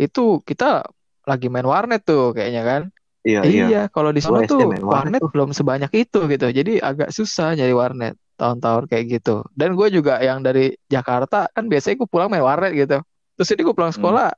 itu 0.00 0.24
kita 0.42 0.82
lagi 1.22 1.46
main 1.46 1.68
warnet 1.68 2.02
tuh 2.02 2.34
kayaknya 2.34 2.62
kan. 2.64 2.82
Iya, 3.22 3.40
iya. 3.46 3.64
Iya, 3.70 3.82
kalau 3.94 4.10
di 4.10 4.18
sono 4.18 4.42
SD 4.42 4.50
tuh 4.50 4.58
warnet 4.66 4.82
warnet 4.82 5.20
tuh. 5.22 5.30
belum 5.30 5.54
sebanyak 5.54 5.92
itu 5.94 6.26
gitu. 6.26 6.46
Jadi 6.50 6.82
agak 6.82 7.14
susah 7.14 7.54
nyari 7.54 7.70
warnet 7.70 8.18
tahun-tahun 8.34 8.90
kayak 8.90 9.04
gitu. 9.22 9.46
Dan 9.54 9.78
gue 9.78 9.86
juga 9.94 10.18
yang 10.18 10.42
dari 10.42 10.74
Jakarta 10.90 11.46
kan 11.54 11.70
biasanya 11.70 12.02
gue 12.02 12.08
pulang 12.10 12.26
main 12.26 12.42
warnet 12.42 12.74
gitu. 12.74 12.98
Terus 13.38 13.48
ini 13.54 13.62
gue 13.62 13.74
pulang 13.76 13.94
sekolah 13.94 14.34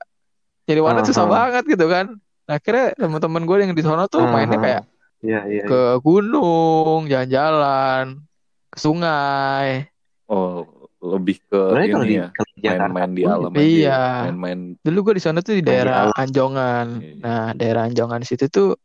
nyari 0.69 0.81
warnet 0.85 1.09
susah 1.09 1.25
Aha. 1.25 1.33
banget 1.33 1.65
gitu 1.73 1.89
kan. 1.89 2.13
Nah, 2.45 2.61
akhirnya 2.61 2.93
teman-teman 3.01 3.43
gue 3.49 3.57
yang 3.65 3.73
di 3.73 3.81
sono 3.81 4.05
tuh 4.05 4.29
mainnya 4.29 4.61
Aha. 4.61 4.65
kayak 4.69 4.83
Iya, 5.25 5.41
iya. 5.49 5.65
ke 5.65 5.83
gunung, 6.05 7.09
jalan-jalan, 7.09 8.21
ke 8.69 8.77
sungai. 8.77 9.89
Oh, 10.29 10.69
lebih 11.01 11.41
ke 11.49 11.57
Sebenarnya 11.57 11.89
ini 11.89 12.05
di 12.05 12.17
ya. 12.17 12.29
di 12.33 12.69
Main-main 12.69 13.11
di 13.13 13.23
alam 13.25 13.53
aja. 13.53 13.61
Iya. 13.61 13.81
ya. 13.89 14.03
Main-main 14.29 14.59
Dulu 14.85 14.99
gue 15.09 15.15
di 15.17 15.23
sana 15.25 15.41
tuh 15.41 15.57
di 15.57 15.65
di 15.65 15.69
daerah 15.69 16.09
alam. 16.09 16.17
Anjongan. 16.17 16.87
Iya, 17.01 17.09
iya. 17.09 17.23
Nah, 17.25 17.47
daerah 17.57 17.83
Anjongan 17.89 18.21
situ 18.25 18.45
tuh 18.53 18.77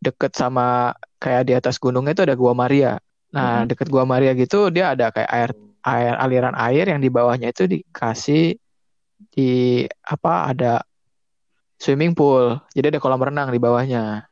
deket 0.00 0.32
sama 0.32 0.96
kayak 1.20 1.44
di 1.44 1.52
atas 1.52 1.76
gunungnya 1.76 2.16
itu 2.16 2.24
ada 2.24 2.36
Gua 2.36 2.56
Maria. 2.56 2.96
Nah, 3.36 3.62
Mhm. 3.62 3.76
deket 3.76 3.92
Gua 3.92 4.08
Maria 4.08 4.32
gitu 4.32 4.72
dia 4.72 4.96
ada 4.96 5.12
kayak 5.12 5.28
air 5.28 5.50
air 5.84 6.14
aliran 6.16 6.56
air 6.56 6.88
yang 6.88 7.00
di 7.04 7.12
bawahnya 7.12 7.52
itu 7.52 7.68
dikasih 7.68 8.56
di 9.32 9.84
apa 10.00 10.56
ada 10.56 10.80
swimming 11.76 12.16
pool. 12.16 12.56
Jadi 12.72 12.96
ada 12.96 13.00
kolam 13.00 13.20
renang 13.20 13.52
di 13.52 13.60
bawahnya. 13.60 14.24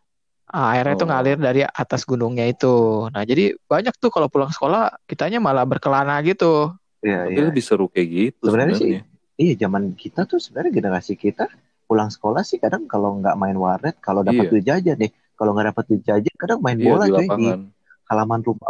Ah, 0.49 0.73
airnya 0.73 0.97
itu 0.97 1.05
Oh. 1.05 1.11
ngalir 1.13 1.37
dari 1.37 1.61
atas 1.63 2.03
gunungnya 2.03 2.49
itu. 2.49 3.05
Nah, 3.13 3.21
jadi 3.23 3.53
banyak 3.69 3.93
tuh 3.97 4.09
kalau 4.09 4.33
pulang 4.33 4.49
sekolah 4.49 4.97
kitanya 5.05 5.39
malah 5.39 5.63
berkelana 5.63 6.17
gitu. 6.25 6.73
Iya, 6.99 7.29
Tapi 7.29 7.37
iya. 7.37 7.47
lebih 7.47 7.63
seru 7.63 7.87
kayak 7.87 8.09
gitu 8.09 8.43
Sebenarnya 8.49 8.75
sih, 8.75 8.97
sebenarnya. 8.97 9.37
iya 9.39 9.53
zaman 9.55 9.83
kita 9.93 10.25
tuh 10.25 10.41
sebenarnya 10.41 10.73
generasi 10.75 11.15
kita 11.15 11.47
pulang 11.85 12.09
sekolah 12.09 12.43
sih 12.43 12.57
kadang 12.57 12.85
kalau 12.85 13.21
nggak 13.21 13.37
main 13.37 13.55
warnet, 13.55 13.97
kalau 14.01 14.21
dapat 14.21 14.49
Iya. 14.49 14.51
duit 14.51 14.65
jajan 14.65 14.97
nih, 14.99 15.11
kalau 15.37 15.53
nggak 15.53 15.73
dapat 15.73 15.85
duit 15.87 16.03
jajan 16.03 16.35
kadang 16.37 16.59
main 16.59 16.77
Iya 16.77 16.85
bola 16.91 17.05
di 17.05 17.11
coy 17.13 17.17
di 17.17 17.29
lapangan. 17.29 17.61
halaman 18.09 18.41
rumah 18.41 18.69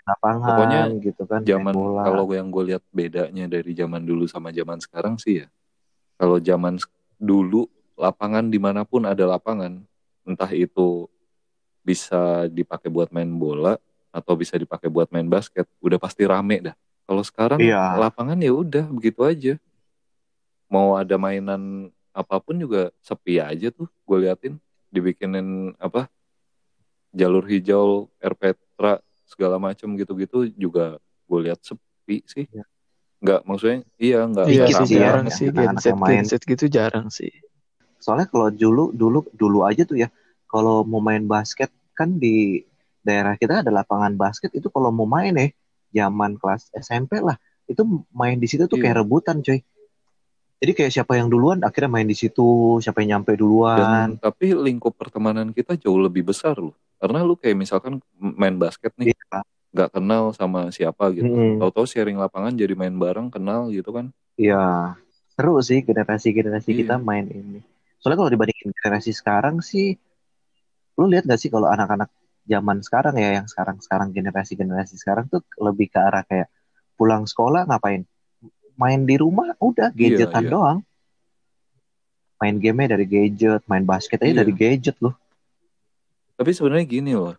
lapangan 0.00 0.48
Pokoknya 0.50 0.82
gitu 0.98 1.22
kan 1.24 1.40
Zaman 1.44 1.74
kalau 1.76 2.24
yang 2.32 2.48
gue 2.50 2.64
lihat 2.66 2.82
bedanya 2.90 3.44
dari 3.46 3.70
zaman 3.70 4.02
dulu 4.02 4.24
sama 4.26 4.50
zaman 4.50 4.80
sekarang 4.80 5.14
sih 5.20 5.44
ya. 5.44 5.46
Kalau 6.16 6.36
zaman 6.36 6.80
dulu 7.14 7.68
lapangan 7.94 8.48
di 8.48 8.56
mana 8.56 8.82
pun 8.82 9.04
ada 9.04 9.24
lapangan, 9.28 9.84
entah 10.26 10.50
itu 10.52 11.08
bisa 11.80 12.46
dipakai 12.48 12.92
buat 12.92 13.08
main 13.10 13.28
bola 13.28 13.80
atau 14.10 14.34
bisa 14.34 14.58
dipakai 14.58 14.90
buat 14.90 15.08
main 15.14 15.26
basket, 15.26 15.64
udah 15.80 15.96
pasti 15.96 16.26
rame 16.26 16.70
dah. 16.70 16.76
Kalau 17.06 17.22
sekarang 17.26 17.58
Iya. 17.58 17.98
lapangan 17.98 18.38
ya 18.38 18.52
udah 18.54 18.86
begitu 18.90 19.20
aja. 19.26 19.54
Mau 20.70 20.94
ada 20.94 21.18
mainan 21.18 21.90
apa 22.14 22.38
pun 22.38 22.54
juga 22.58 22.94
sepi 23.02 23.42
aja 23.42 23.74
tuh. 23.74 23.90
Gue 24.06 24.26
liatin 24.26 24.58
dibikinin 24.90 25.74
apa 25.78 26.06
jalur 27.10 27.42
hijau, 27.46 28.06
air 28.22 28.34
petra 28.38 29.02
segala 29.26 29.58
macam 29.58 29.94
gitu-gitu 29.98 30.46
juga 30.54 30.98
gue 31.26 31.40
lihat 31.50 31.58
sepi 31.62 32.22
sih. 32.26 32.46
Iya. 32.50 32.64
Nggak 33.20 33.40
maksudnya 33.46 33.78
iya 33.98 34.20
nggak 34.26 34.46
Iya 34.46 34.64
nggak 34.64 34.80
sih 34.80 34.86
sih 34.86 34.96
ya, 34.96 35.02
jarang 35.02 35.26
yang 35.26 35.36
sih 35.38 35.46
genset 35.50 35.94
genset 35.98 36.42
gitu 36.46 36.64
jarang 36.70 37.06
sih. 37.10 37.30
Soalnya 38.00 38.26
kalau 38.26 38.48
dulu 38.48 38.90
dulu 38.90 39.28
dulu 39.30 39.58
aja 39.62 39.84
tuh 39.84 39.96
ya, 39.96 40.08
kalau 40.44 40.82
mau 40.82 40.98
main 40.98 41.22
basket 41.22 41.68
kan 41.92 42.16
di 42.16 42.64
daerah 43.00 43.36
kita 43.36 43.60
ada 43.60 43.70
lapangan 43.70 44.12
basket 44.14 44.50
itu 44.50 44.68
kalau 44.68 44.88
mau 44.88 45.04
main 45.04 45.32
ya 45.32 45.48
zaman 46.02 46.36
kelas 46.36 46.72
SMP 46.74 47.20
lah 47.20 47.36
itu 47.64 47.80
main 48.10 48.36
di 48.36 48.44
situ 48.44 48.64
tuh 48.64 48.76
Iya. 48.76 48.90
kayak 48.90 48.96
rebutan 48.98 49.38
coy. 49.40 49.60
Jadi 50.60 50.72
kayak 50.74 50.92
siapa 50.92 51.16
yang 51.16 51.28
duluan 51.28 51.64
akhirnya 51.64 51.88
main 51.88 52.04
di 52.04 52.12
situ, 52.12 52.44
siapa 52.78 53.00
yang 53.00 53.22
nyampe 53.22 53.32
Dan 53.32 53.40
duluan. 53.40 54.08
tapi 54.20 54.52
lingkup 54.52 54.92
pertemanan 54.92 55.52
kita 55.52 55.72
jauh 55.72 55.96
lebih 55.96 56.20
besar 56.22 56.56
loh. 56.56 56.76
Karena 57.00 57.24
lu 57.24 57.32
kayak 57.32 57.56
misalkan 57.56 57.96
main 58.12 58.60
basket 58.60 58.92
nih, 58.96 59.16
Iya. 59.16 59.40
nggak 59.72 59.90
kenal 59.94 60.36
sama 60.36 60.68
siapa 60.68 61.08
gitu. 61.16 61.24
Mm-mm. 61.24 61.64
Tahu-tahu 61.64 61.86
sharing 61.88 62.20
lapangan 62.20 62.52
jadi 62.52 62.76
main 62.76 62.92
bareng 62.92 63.32
kenal 63.32 63.72
gitu 63.72 63.88
kan. 63.88 64.12
Iya, 64.36 64.98
seru 65.32 65.56
sih 65.64 65.80
generasi-generasi 65.80 66.68
Iya. 66.68 66.78
kita 66.84 66.94
main 67.00 67.24
ini. 67.24 67.64
Soalnya 68.00 68.18
kalau 68.24 68.32
dibandingin 68.32 68.72
generasi 68.72 69.12
sekarang 69.12 69.60
sih, 69.60 70.00
lu 70.96 71.04
lihat 71.08 71.28
gak 71.28 71.36
sih 71.36 71.52
kalau 71.52 71.68
anak-anak 71.68 72.08
zaman 72.48 72.80
sekarang 72.80 73.14
ya, 73.20 73.40
yang 73.40 73.46
sekarang-sekarang 73.46 74.08
generasi-generasi 74.16 74.96
sekarang 74.96 75.28
tuh 75.28 75.44
lebih 75.60 75.92
ke 75.92 76.00
arah 76.00 76.24
kayak 76.24 76.48
pulang 76.96 77.28
sekolah 77.28 77.68
ngapain? 77.68 78.08
Main 78.80 79.04
di 79.04 79.20
rumah 79.20 79.52
udah 79.60 79.92
Iya, 79.92 80.24
gadgetan 80.24 80.48
iya. 80.48 80.52
doang. 80.52 80.78
Main 82.40 82.56
game 82.56 82.88
dari 82.88 83.04
gadget, 83.04 83.60
main 83.68 83.84
basket 83.84 84.24
aja 84.24 84.32
Iya. 84.32 84.40
dari 84.40 84.52
gadget 84.56 84.96
loh. 85.04 85.12
Tapi 86.40 86.56
sebenarnya 86.56 86.88
gini 86.88 87.12
loh, 87.12 87.36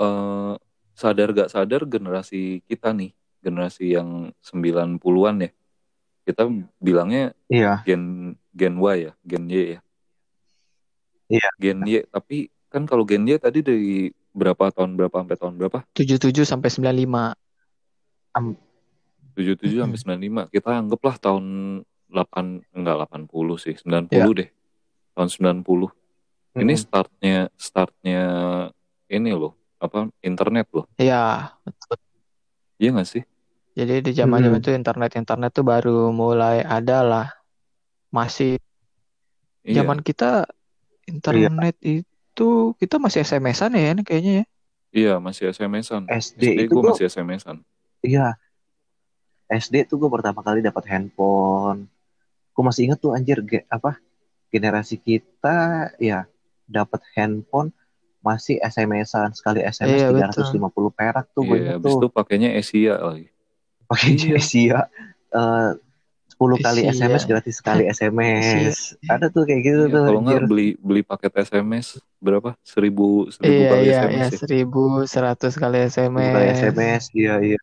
eh 0.00 0.54
sadar 0.96 1.36
gak 1.36 1.52
sadar 1.52 1.84
generasi 1.84 2.64
kita 2.64 2.96
nih, 2.96 3.12
generasi 3.44 3.92
yang 3.92 4.32
90-an 4.40 5.44
ya, 5.44 5.50
kita 6.24 6.48
bilangnya 6.80 7.36
Iya, 7.52 7.84
gen 7.84 8.32
gen 8.56 8.80
Y 8.80 8.96
ya, 9.04 9.12
gen 9.20 9.44
Y 9.52 9.76
ya. 9.76 9.80
Iya. 11.28 11.48
Gen 11.60 11.84
Y, 11.84 12.06
tapi 12.08 12.48
kan 12.72 12.88
kalau 12.88 13.04
gen 13.04 13.28
Y 13.28 13.36
tadi 13.36 13.60
dari 13.60 14.08
berapa 14.32 14.72
tahun 14.72 14.96
berapa 14.96 15.12
sampai 15.20 15.36
tahun 15.36 15.54
berapa? 15.60 15.78
77 15.92 16.48
sampai 16.48 16.68
95. 16.72 17.36
77 19.36 19.84
sampai 19.84 19.98
95. 20.00 20.48
Kita 20.48 20.70
anggaplah 20.80 21.16
tahun 21.20 21.44
8 22.08 22.64
enggak 22.72 22.96
80 23.04 23.56
sih, 23.60 23.76
90 23.76 24.32
Ya. 24.32 24.38
deh. 24.44 24.48
Tahun 25.12 25.28
90. 25.28 25.92
Ini 26.56 26.72
Mm-mm. 26.72 26.80
startnya 26.80 27.36
startnya 27.60 28.22
ini 29.12 29.30
loh, 29.36 29.52
apa 29.76 30.08
internet 30.24 30.72
loh. 30.72 30.88
Iya, 30.96 31.52
betul. 31.68 31.96
Iya 32.80 32.88
gak 32.96 33.08
sih? 33.08 33.22
Jadi 33.76 34.08
di 34.08 34.12
zaman-zaman 34.16 34.56
Mm-mm. 34.56 34.64
itu 34.64 34.72
internet-internet 34.72 35.50
tuh 35.52 35.64
baru 35.68 36.08
mulai 36.08 36.64
ada 36.64 37.04
lah. 37.04 37.26
Masih 38.10 38.58
Iya. 39.66 39.82
zaman 39.82 39.98
kita 39.98 40.46
internet 41.10 41.74
itu 41.82 42.48
kita 42.78 43.02
masih 43.02 43.26
SMS-an 43.26 43.74
ya 43.74 43.94
kayaknya 44.02 44.32
ya. 44.42 44.44
Iya, 44.94 45.14
masih 45.18 45.50
SMS-an. 45.50 46.06
SD 46.06 46.38
SD 46.38 46.58
itu 46.70 46.74
gue 46.74 46.82
gua 46.86 46.94
masih 46.94 47.06
SMS-an. 47.10 47.56
Iya. 48.00 48.38
SD 49.46 49.86
tuh 49.86 49.98
gue 49.98 50.10
pertama 50.10 50.42
kali 50.42 50.62
dapat 50.62 50.86
handphone. 50.90 51.86
Gue 52.54 52.62
masih 52.62 52.90
inget 52.90 52.98
tuh 52.98 53.14
anjir 53.14 53.38
ge- 53.42 53.66
apa 53.66 53.98
generasi 54.50 54.96
kita 54.98 55.90
ya 55.98 56.26
dapat 56.66 57.02
handphone 57.14 57.70
masih 58.22 58.58
SMS-an 58.58 59.34
sekali 59.34 59.62
SMS 59.62 60.02
Iya, 60.02 60.30
350 60.30 60.90
perak 60.90 61.30
tuh 61.30 61.46
gue 61.46 61.58
Iya, 61.58 61.62
inget 61.62 61.74
habis 61.78 61.90
tuh 61.94 61.98
itu 62.02 62.08
pakainya 62.10 62.48
Asia 62.54 62.94
lagi. 62.98 63.26
pakai 63.86 64.10
Iya. 64.18 64.34
Asia 64.38 64.78
eh 65.30 65.70
10 66.36 66.60
kali 66.60 66.80
Asia. 66.84 66.92
SMS 67.08 67.24
gratis 67.24 67.54
sekali 67.56 67.88
SMS. 67.94 68.94
Ada 69.02 69.26
tuh 69.28 69.42
kayak 69.42 69.60
gitu 69.62 69.82
Iya, 69.82 69.90
tuh 69.90 70.02
kalau 70.04 70.20
nggak 70.20 70.42
beli 70.44 70.68
beli 70.76 71.00
paket 71.00 71.32
SMS 71.34 71.86
berapa? 72.18 72.52
Seribu 72.60 73.28
seribu 73.30 73.56
Iya, 73.56 73.68
kali 73.70 73.82
iya, 73.82 73.98
SMS 74.02 74.30
iya, 74.44 74.44
ya. 74.44 74.66
1100 75.40 75.56
kali 75.56 75.78
Seribu 75.82 76.18
SMS. 76.20 76.30
kali 76.30 76.46
SMS, 76.52 77.02
iya 77.12 77.34
iya. 77.42 77.60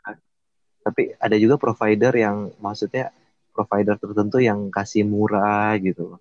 Tapi 0.81 1.01
ada 1.15 1.35
juga 1.37 1.55
provider 1.55 2.11
yang 2.11 2.51
maksudnya 2.57 3.13
provider 3.49 3.95
tertentu 3.95 4.37
yang 4.37 4.67
kasih 4.67 5.05
murah 5.05 5.77
gitu. 5.77 6.17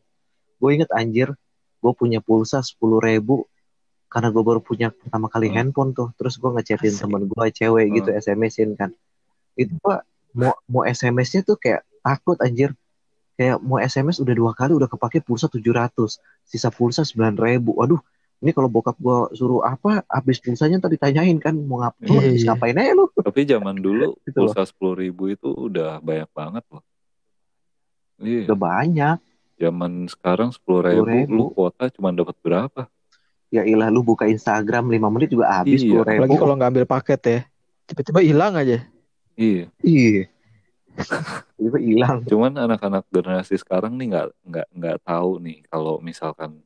Gue 0.56 0.76
inget 0.76 0.92
anjir, 0.92 1.32
gue 1.80 1.92
punya 1.92 2.20
pulsa 2.20 2.60
sepuluh 2.60 3.00
ribu 3.00 3.48
karena 4.06 4.28
gue 4.28 4.44
baru 4.44 4.60
punya 4.60 4.92
pertama 4.92 5.26
kali 5.26 5.48
Hmm. 5.48 5.56
handphone 5.64 5.90
tuh. 5.90 6.12
Terus 6.14 6.36
gue 6.36 6.52
ngechatin 6.52 6.94
temen 6.94 7.24
gue 7.24 7.46
cewek 7.50 7.86
gitu 7.92 8.12
Hmm. 8.12 8.20
SMS-in 8.20 8.76
kan. 8.76 8.92
Itu 9.54 9.72
gue 9.74 9.96
mau 10.32 10.52
mau 10.64 10.84
SMS-nya 10.84 11.42
tuh 11.42 11.56
kayak 11.56 11.80
takut 12.02 12.36
anjir. 12.38 12.74
Kayak 13.32 13.64
mau 13.64 13.80
SMS 13.80 14.20
udah 14.20 14.34
dua 14.36 14.52
kali 14.52 14.76
udah 14.76 14.86
kepake 14.86 15.24
pulsa 15.24 15.48
700 15.48 16.20
sisa 16.44 16.68
pulsa 16.68 17.02
sembilan 17.02 17.34
ribu. 17.34 17.72
Waduh, 17.74 18.02
Ini 18.42 18.50
kalau 18.50 18.66
bokap 18.66 18.98
gua 18.98 19.30
suruh 19.30 19.62
apa, 19.62 20.02
habis 20.10 20.42
pulsanya 20.42 20.82
tadi 20.82 20.98
ditanyain 20.98 21.38
kan 21.38 21.54
mau 21.54 21.78
Iya, 21.78 21.94
habis 22.18 22.42
iya. 22.42 22.50
ngapain 22.50 22.74
aja 22.74 22.92
lu? 22.92 23.06
Tapi 23.14 23.40
zaman 23.46 23.78
dulu 23.78 24.18
Gitu 24.26 24.34
pulsa 24.34 24.66
sepuluh 24.66 24.98
ribu 24.98 25.30
itu 25.30 25.46
udah 25.46 26.02
banyak 26.02 26.26
banget 26.34 26.64
loh. 26.66 26.82
Iya. 28.18 28.50
Udah 28.50 28.58
banyak. 28.58 29.16
Zaman 29.62 29.92
sekarang 30.10 30.50
sepuluh 30.50 30.82
ribu, 30.82 31.06
10.000. 31.06 31.30
lu 31.30 31.44
kuota 31.54 31.86
cuma 31.94 32.10
dapat 32.10 32.34
berapa? 32.42 32.90
Ya 33.46 33.62
ilah 33.62 33.94
lu 33.94 34.02
buka 34.02 34.26
Instagram 34.26 34.90
5 34.90 35.14
menit 35.14 35.28
juga 35.30 35.46
habis 35.46 35.78
Iya. 35.78 36.02
10 36.02 36.02
ribu. 36.02 36.18
Apalagi 36.26 36.36
kalau 36.36 36.54
nggak 36.58 36.70
ambil 36.74 36.86
paket 36.90 37.20
ya. 37.22 37.40
Tiba-tiba 37.86 38.20
hilang 38.26 38.52
aja. 38.58 38.78
Iya. 39.38 39.70
Iya. 39.80 40.26
Tiba 41.56 41.78
hilang. 41.80 42.24
Cuman 42.28 42.52
anak-anak 42.56 43.08
generasi 43.08 43.56
sekarang 43.56 43.96
nih 43.96 44.12
nggak 44.12 44.28
nggak 44.44 44.68
nggak 44.76 44.98
tahu 45.06 45.30
nih 45.40 45.58
kalau 45.68 45.98
misalkan 46.02 46.60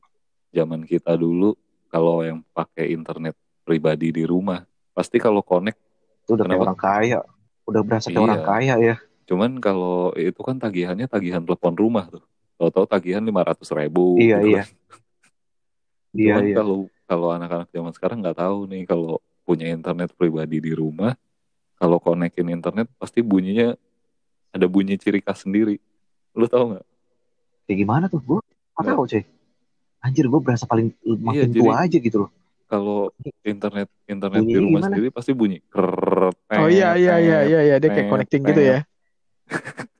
zaman 0.51 0.83
kita 0.83 1.15
dulu 1.15 1.55
kalau 1.87 2.23
yang 2.25 2.43
pakai 2.51 2.91
internet 2.91 3.35
pribadi 3.63 4.11
di 4.11 4.23
rumah 4.27 4.63
pasti 4.91 5.21
kalau 5.21 5.39
connect. 5.43 5.79
Itu 6.27 6.35
udah 6.35 6.45
kayak 6.47 6.63
orang 6.63 6.79
kaya. 6.79 7.19
Udah 7.67 7.81
berasa 7.83 8.07
kayak 8.11 8.17
Iya. 8.17 8.25
orang 8.27 8.43
kaya 8.43 8.75
ya. 8.79 8.95
Cuman 9.27 9.51
kalau 9.59 10.15
itu 10.15 10.39
kan 10.39 10.55
tagihannya 10.59 11.07
tagihan 11.07 11.43
telepon 11.43 11.75
rumah 11.75 12.07
tuh. 12.07 12.23
Tahu-tahu 12.57 12.85
tagihan 12.89 13.21
lima 13.21 13.45
ratus 13.45 13.69
ribu. 13.69 14.17
Iya, 14.17 14.41
gitu 14.41 14.49
iya. 14.55 14.63
kan. 14.65 14.69
Iya 16.17 16.33
Cuman 16.33 16.43
iya. 16.49 16.55
kalau 16.57 16.77
kalau 17.07 17.27
anak-anak 17.29 17.69
zaman 17.69 17.93
sekarang 17.93 18.17
nggak 18.25 18.39
tahu 18.41 18.65
nih 18.71 18.83
kalau 18.89 19.21
punya 19.45 19.69
internet 19.69 20.11
pribadi 20.17 20.59
di 20.59 20.73
rumah, 20.73 21.13
kalau 21.77 22.01
konekin 22.01 22.51
internet 22.51 22.89
pasti 22.97 23.21
bunyinya 23.21 23.77
ada 24.49 24.65
bunyi 24.65 24.95
ciri 24.95 25.19
khas 25.19 25.41
sendiri. 25.41 25.77
Lu 26.31 26.45
tahu 26.45 26.73
nggak? 26.73 26.85
Kayak 27.65 27.77
gimana 27.77 28.05
tuh? 28.07 28.19
Gue 28.19 28.39
nggak 28.39 28.53
Nggak. 28.77 28.93
tahu 28.93 29.05
cuy. 29.05 29.23
Anjir 29.97 30.25
gue 30.25 30.39
berasa 30.39 30.63
paling 30.63 30.87
makin 31.17 31.33
Iya, 31.33 31.43
jadi- 31.47 31.59
tua 31.59 31.73
aja 31.79 31.97
gitu 31.97 32.17
loh. 32.19 32.31
Kalau 32.67 33.15
internet 33.41 33.87
internet 34.05 34.37
di 34.37 34.43
Bunyinya 34.45 34.59
rumah 34.61 34.71
gimana? 34.77 34.87
sendiri 34.91 35.07
pasti 35.09 35.31
bunyi 35.31 35.63
krrrt, 35.63 36.35
Oh 36.51 36.67
iya 36.67 36.93
iya 36.93 37.15
iya 37.15 37.39
iya 37.41 37.59
iya 37.63 37.75
dia 37.77 37.89
kayak 37.89 38.07
connecting 38.07 38.43
gitu 38.43 38.61
ya. 38.61 38.79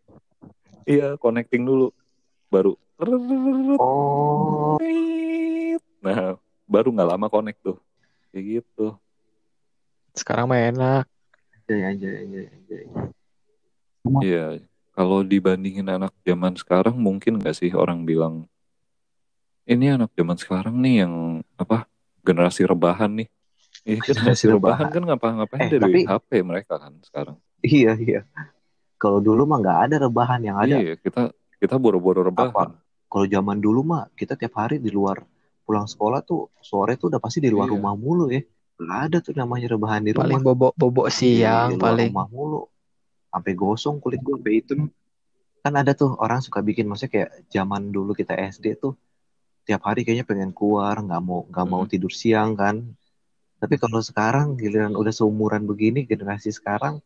Iya, 0.86 1.16
connecting 1.16 1.64
dulu. 1.64 1.92
Baru 2.48 2.76
Oh. 3.78 4.80
Nah, 6.00 6.36
baru 6.66 6.88
nggak 6.90 7.10
lama 7.10 7.28
connect 7.28 7.60
tuh. 7.62 7.78
Kayak 8.30 8.64
gitu. 8.64 8.96
Sekarang 10.14 10.48
mah 10.48 10.58
enak. 10.58 11.04
Anjay 11.62 11.82
anjay 11.86 12.14
anjay 12.22 12.44
anjay. 12.50 12.84
Iya, 14.20 14.46
kalau 14.92 15.22
dibandingin 15.22 15.88
anak 15.88 16.14
zaman 16.22 16.54
sekarang 16.54 16.96
mungkin 16.96 17.38
nggak 17.38 17.54
sih 17.54 17.72
orang 17.72 18.04
bilang 18.04 18.46
ini 19.64 19.92
anak 19.92 20.12
zaman 20.14 20.36
sekarang 20.36 20.76
nih 20.78 21.04
yang 21.04 21.14
apa 21.56 21.86
generasi 22.22 22.64
rebahan 22.64 23.12
nih. 23.14 23.28
Iya, 23.84 24.00
Generasi 24.00 24.08
generasi 24.10 24.44
rebahan 24.50 24.80
rebahan. 24.84 24.92
kan 24.92 25.04
ngapa-ngapain 25.06 25.62
Eh, 25.64 25.72
dari 25.72 25.82
tapi- 25.82 26.06
HP 26.08 26.30
mereka 26.42 26.74
kan 26.76 26.94
sekarang. 27.02 27.38
Iya 27.60 27.92
iya. 27.96 28.22
Kalau 28.96 29.20
dulu 29.20 29.44
mah 29.44 29.60
nggak 29.60 29.80
ada 29.86 29.96
rebahan 30.02 30.42
yang 30.42 30.58
ada. 30.58 30.76
Iya, 30.76 30.96
kita 30.96 31.30
kita 31.58 31.76
boro-boro 31.76 32.24
rebahan. 32.24 32.76
Kalau 33.08 33.26
zaman 33.26 33.58
dulu 33.58 33.84
mah 33.84 34.12
kita 34.12 34.36
tiap 34.36 34.56
hari 34.58 34.78
di 34.78 34.90
luar 34.90 35.24
pulang 35.64 35.86
sekolah 35.86 36.20
tuh 36.22 36.48
sore 36.58 36.96
tuh 36.96 37.08
udah 37.08 37.20
pasti 37.20 37.40
di 37.40 37.48
luar 37.48 37.68
Iya. 37.68 37.76
rumah 37.76 37.94
mulu 37.94 38.28
ya. 38.28 38.42
Nggak 38.78 39.00
ada 39.04 39.18
tuh 39.20 39.34
namanya 39.34 39.68
rebahan 39.70 40.02
di 40.02 40.12
Paling 40.12 40.38
rumah. 40.38 40.46
bobok-bobok 40.72 41.08
Iya, 41.08 41.14
siang 41.14 41.70
di 41.70 41.76
luar 41.76 41.86
paling. 41.92 42.10
rumah 42.12 42.28
mulu. 42.30 42.62
Sampai 43.38 43.54
gosong 43.54 44.02
kulit 44.02 44.18
gue 44.20 44.34
sampai 44.34 44.54
itu. 44.58 44.74
Kan 45.62 45.74
ada 45.76 45.94
tuh 45.94 46.18
orang 46.18 46.42
suka 46.42 46.60
bikin 46.60 46.90
maksudnya 46.90 47.12
kayak 47.14 47.30
zaman 47.48 47.94
dulu 47.94 48.12
kita 48.12 48.34
SD 48.34 48.82
tuh 48.82 48.98
tiap 49.62 49.86
hari 49.86 50.02
kayaknya 50.02 50.24
pengen 50.24 50.50
keluar, 50.50 50.98
nggak 50.98 51.22
mau 51.22 51.46
nggak 51.46 51.68
mau 51.68 51.84
Hmm. 51.86 51.92
tidur 51.92 52.10
siang 52.10 52.58
kan. 52.58 52.82
Tapi 53.58 53.76
kalau 53.78 54.02
sekarang 54.02 54.58
giliran 54.58 54.94
udah 54.94 55.12
seumuran 55.12 55.66
begini 55.66 56.06
generasi 56.06 56.50
sekarang 56.50 56.98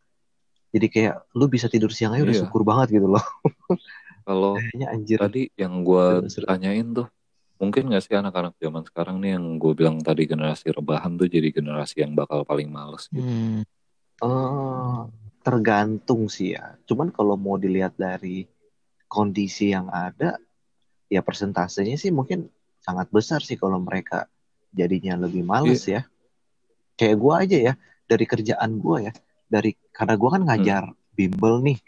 jadi 0.72 0.86
kayak 0.88 1.14
lu 1.36 1.48
bisa 1.48 1.68
tidur 1.68 1.92
siang 1.92 2.16
aja 2.16 2.24
udah 2.24 2.32
Iya. 2.32 2.42
syukur 2.48 2.64
banget 2.64 2.96
gitu 2.96 3.08
loh. 3.08 3.20
Kalau 4.24 4.56
anjir. 4.88 5.18
tadi 5.20 5.52
yang 5.58 5.84
gue 5.84 6.24
tanyain 6.46 6.86
tuh, 6.94 7.10
mungkin 7.60 7.92
nggak 7.92 8.02
sih 8.06 8.14
anak-anak 8.16 8.56
zaman 8.56 8.80
sekarang 8.86 9.20
nih 9.20 9.36
yang 9.36 9.60
gue 9.60 9.72
bilang 9.76 10.00
tadi 10.00 10.24
generasi 10.24 10.72
rebahan 10.72 11.18
tuh 11.18 11.28
jadi 11.28 11.52
generasi 11.52 12.00
yang 12.00 12.16
bakal 12.16 12.46
paling 12.46 12.70
males 12.72 13.04
gitu. 13.10 13.20
Hmm. 13.20 13.66
Eh, 14.22 15.00
tergantung 15.42 16.30
sih 16.30 16.54
ya. 16.54 16.78
Cuman 16.86 17.10
kalau 17.10 17.34
mau 17.34 17.58
dilihat 17.58 17.98
dari 17.98 18.46
kondisi 19.10 19.74
yang 19.74 19.90
ada, 19.90 20.38
ya 21.10 21.20
persentasenya 21.20 21.98
sih 22.00 22.14
mungkin 22.14 22.48
sangat 22.80 23.12
besar 23.12 23.44
sih 23.44 23.60
kalau 23.60 23.78
mereka 23.82 24.30
jadinya 24.72 25.18
lebih 25.20 25.44
males 25.44 25.84
ya. 25.84 26.08
Kayak 26.96 27.16
gua 27.18 27.34
aja 27.44 27.58
ya, 27.58 27.72
dari 28.08 28.24
kerjaan 28.24 28.80
gua 28.80 29.10
ya, 29.10 29.12
dari 29.50 29.76
karena 29.92 30.14
gua 30.16 30.30
kan 30.38 30.42
ngajar 30.48 30.82
bimbel 31.12 31.60
nih. 31.60 31.78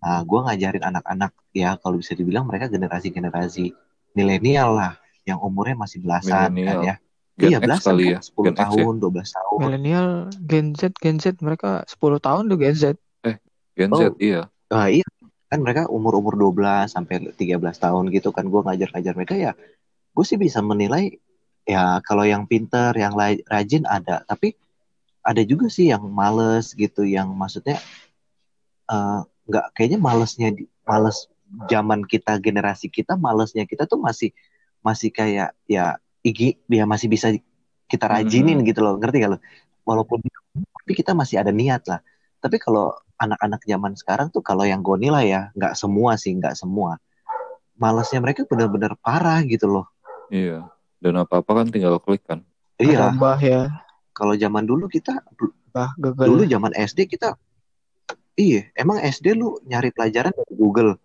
Nah, 0.00 0.20
gua 0.24 0.48
ngajarin 0.48 0.84
anak-anak 0.84 1.32
ya 1.52 1.76
kalau 1.80 2.00
bisa 2.00 2.16
dibilang 2.16 2.48
mereka 2.48 2.70
generasi-generasi 2.72 3.74
milenial 4.14 4.76
lah, 4.78 4.92
yang 5.24 5.40
umurnya 5.40 5.76
masih 5.76 6.00
belasan 6.00 6.48
kan 6.48 6.50
Milenial. 6.52 6.82
ya. 6.84 6.96
Gen 7.34 7.50
iya, 7.50 7.58
X 7.58 7.64
belasan 7.66 7.86
kali 7.90 8.04
kan, 8.04 8.12
ya, 8.14 8.20
10 8.22 8.44
Gen 8.46 8.54
X 8.54 8.58
ya. 8.58 8.62
tahun, 8.62 8.94
12 9.02 9.28
tahun. 9.34 9.58
Milenial, 9.58 10.08
Gen 10.46 10.66
Z, 10.78 10.80
Gen 11.02 11.16
Z 11.18 11.24
mereka 11.42 11.70
10 11.90 12.18
tahun 12.22 12.42
tuh 12.46 12.58
Gen 12.62 12.76
Z. 12.78 12.84
Gen 13.74 13.90
Oh. 13.90 13.98
Z 13.98 14.02
iya. 14.22 14.46
Ah, 14.70 14.86
iya 14.86 15.02
kan 15.50 15.62
mereka 15.62 15.86
umur-umur 15.86 16.34
12 16.34 16.90
sampai 16.90 17.30
13 17.30 17.78
tahun 17.78 18.10
gitu 18.10 18.34
kan 18.34 18.50
gue 18.50 18.58
ngajar-ngajar 18.58 19.14
mereka 19.14 19.34
ya 19.38 19.52
gue 20.10 20.24
sih 20.26 20.34
bisa 20.34 20.58
menilai 20.58 21.14
ya 21.62 22.02
kalau 22.02 22.26
yang 22.26 22.50
pinter 22.50 22.90
yang 22.98 23.14
rajin 23.46 23.86
ada 23.86 24.26
tapi 24.26 24.58
ada 25.22 25.38
juga 25.46 25.70
sih 25.70 25.94
yang 25.94 26.02
males 26.10 26.74
gitu 26.74 27.06
yang 27.06 27.30
maksudnya 27.38 27.78
eh, 28.90 29.20
nggak 29.46 29.66
kayaknya 29.78 29.98
malesnya 30.02 30.48
di- 30.58 30.66
males 30.82 31.30
zaman 31.70 32.02
kita 32.02 32.42
generasi 32.42 32.90
kita 32.90 33.14
malesnya 33.14 33.62
kita 33.62 33.86
tuh 33.86 34.02
masih 34.02 34.34
masih 34.82 35.14
kayak 35.14 35.54
ya 35.70 36.02
igi 36.24 36.56
dia 36.64 36.88
masih 36.88 37.12
bisa 37.12 37.30
kita 37.86 38.08
rajinin 38.08 38.64
gitu 38.64 38.80
loh. 38.80 38.96
Ngerti 38.96 39.22
gak 39.22 39.36
lo? 39.36 39.38
Walaupun 39.84 40.24
tapi 40.84 40.92
kita 40.96 41.12
masih 41.12 41.38
ada 41.38 41.52
niat 41.52 41.84
lah. 41.86 42.00
Tapi 42.40 42.56
kalau 42.60 42.92
anak-anak 43.20 43.62
zaman 43.64 43.92
sekarang 43.94 44.28
tuh 44.32 44.44
kalau 44.44 44.66
yang 44.66 44.84
gue 44.84 44.96
nilai 45.00 45.24
ya 45.30 45.42
nggak 45.54 45.76
semua 45.76 46.16
sih 46.20 46.32
nggak 46.36 46.56
semua. 46.56 47.00
Malesnya 47.76 48.20
mereka 48.20 48.44
benar-benar 48.48 48.96
parah 49.00 49.40
gitu 49.44 49.68
loh. 49.68 49.86
Iya. 50.32 50.68
Dan 51.00 51.20
apa-apa 51.20 51.64
kan 51.64 51.66
tinggal 51.68 52.00
klik 52.00 52.24
kan. 52.24 52.40
iya. 52.80 53.12
Mbah 53.12 53.38
ya, 53.38 53.60
kalau 54.16 54.34
zaman 54.34 54.64
dulu 54.64 54.88
kita 54.88 55.20
Mbah 55.72 55.90
Google. 56.00 56.26
dulu 56.32 56.42
zaman 56.48 56.72
SD 56.74 57.10
kita 57.10 57.34
iya 58.38 58.70
emang 58.78 59.02
SD 59.02 59.36
lu 59.36 59.60
nyari 59.68 59.92
pelajaran 59.92 60.32
dari 60.32 60.54
Google. 60.56 60.96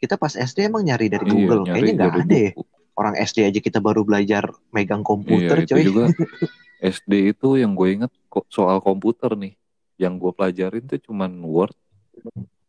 Kita 0.00 0.16
pas 0.16 0.32
SD 0.32 0.72
emang 0.72 0.80
nyari 0.84 1.12
dari 1.12 1.28
Google. 1.28 1.68
Iya, 1.68 1.72
kayaknya 1.76 1.92
nggak 1.92 2.14
ada 2.24 2.36
ya. 2.36 2.52
buku. 2.56 2.69
Orang 3.00 3.16
SD 3.16 3.48
aja 3.48 3.58
kita 3.58 3.80
baru 3.80 4.04
belajar 4.04 4.44
megang 4.68 5.00
komputer 5.00 5.56
Iya, 5.56 5.64
itu 5.64 5.72
coy 5.72 5.82
juga 5.82 6.04
SD 6.92 7.12
itu 7.32 7.48
yang 7.56 7.72
gue 7.72 7.88
inget 7.90 8.12
kok 8.26 8.44
soal 8.48 8.78
komputer 8.78 9.32
nih. 9.34 9.56
Yang 9.96 10.12
gue 10.18 10.32
pelajarin 10.32 10.84
tuh 10.84 11.00
cuman 11.02 11.32
Word, 11.42 11.76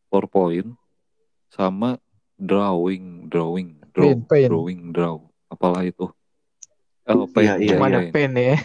PowerPoint, 0.08 0.76
sama 1.48 1.96
drawing, 2.36 3.28
drawing, 3.28 3.80
draw, 3.92 4.08
Paint, 4.10 4.24
paint. 4.26 4.50
drawing, 4.50 4.82
draw. 4.90 5.16
Apalah 5.48 5.84
itu. 5.84 6.08
Oh, 7.04 7.28
Iya, 7.34 7.56
iya, 7.56 7.76
Cuma 7.76 7.88
ada 7.88 8.00
paint. 8.04 8.12
pen 8.14 8.32
ya. 8.34 8.56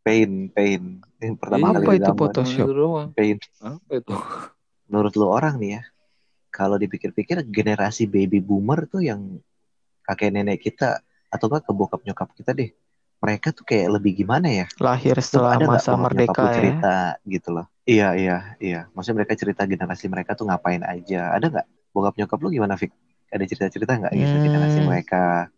paint 0.00 0.34
paint 0.50 0.84
yang 1.20 1.36
pertama 1.36 1.64
Iya. 1.66 1.74
kali 1.74 1.84
Apa 1.84 1.92
itu. 1.94 2.12
Photoshop? 2.14 2.66
Paint 3.12 3.40
Apa 3.60 3.92
itu? 3.94 4.14
menurut 4.88 5.12
lu 5.14 5.28
orang 5.28 5.60
nih 5.60 5.70
ya 5.70 5.82
kalau 6.48 6.76
dipikir-pikir 6.76 7.44
generasi 7.44 8.08
baby 8.08 8.40
boomer 8.40 8.84
tuh 8.84 9.04
yang 9.04 9.36
kakek 10.08 10.32
nenek 10.32 10.64
kita 10.64 11.04
atau 11.28 11.52
enggak 11.52 11.68
ke 11.68 11.72
bokap 11.76 12.00
nyokap 12.00 12.32
kita 12.32 12.56
deh. 12.56 12.72
Mereka 13.18 13.50
tuh 13.52 13.66
kayak 13.66 13.98
lebih 14.00 14.24
gimana 14.24 14.48
ya? 14.48 14.66
Lahir 14.80 15.18
setelah 15.20 15.58
ada 15.58 15.66
masa 15.68 15.92
merdeka 15.92 16.48
ya. 16.48 16.54
cerita 16.54 16.94
gitu 17.26 17.48
loh? 17.52 17.66
Iya 17.84 18.08
iya 18.16 18.36
iya. 18.62 18.80
Maksudnya 18.96 19.20
mereka 19.20 19.34
cerita 19.36 19.62
generasi 19.68 20.06
mereka 20.08 20.32
tuh 20.32 20.48
ngapain 20.48 20.80
aja. 20.80 21.34
Ada 21.34 21.46
nggak? 21.52 21.66
Bokap 21.92 22.14
nyokap 22.16 22.38
lu 22.40 22.48
gimana 22.54 22.78
Fik? 22.78 22.94
Ada 23.28 23.44
cerita-cerita 23.44 23.92
nggak 24.00 24.12
gitu 24.16 24.34
Hmm. 24.38 24.44
generasi 24.48 24.78
mereka? 24.80 25.52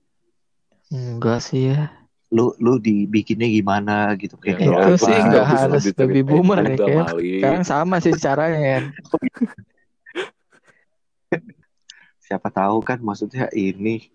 Enggak 0.91 1.39
sih 1.47 1.71
ya. 1.71 1.95
lu 2.31 2.55
lu 2.63 2.79
dibikinnya 2.79 3.51
gimana 3.51 4.15
gitu? 4.15 4.39
Kayak 4.39 4.63
Ya, 4.63 4.71
Itu 4.71 4.71
kayak 4.71 4.99
sih 5.03 5.11
apa, 5.19 5.27
nggak 5.27 5.47
harus 5.51 5.83
baby 5.99 6.23
boomer 6.23 6.63
nih, 6.63 6.79
juga, 6.79 6.87
kayak. 6.87 7.07
Sekarang 7.19 7.65
sama 7.67 7.97
sih 7.99 8.15
caranya 8.15 8.87
siapa 12.23 12.49
tahu 12.55 12.79
kan 12.87 13.03
maksudnya 13.03 13.51
ini 13.51 14.07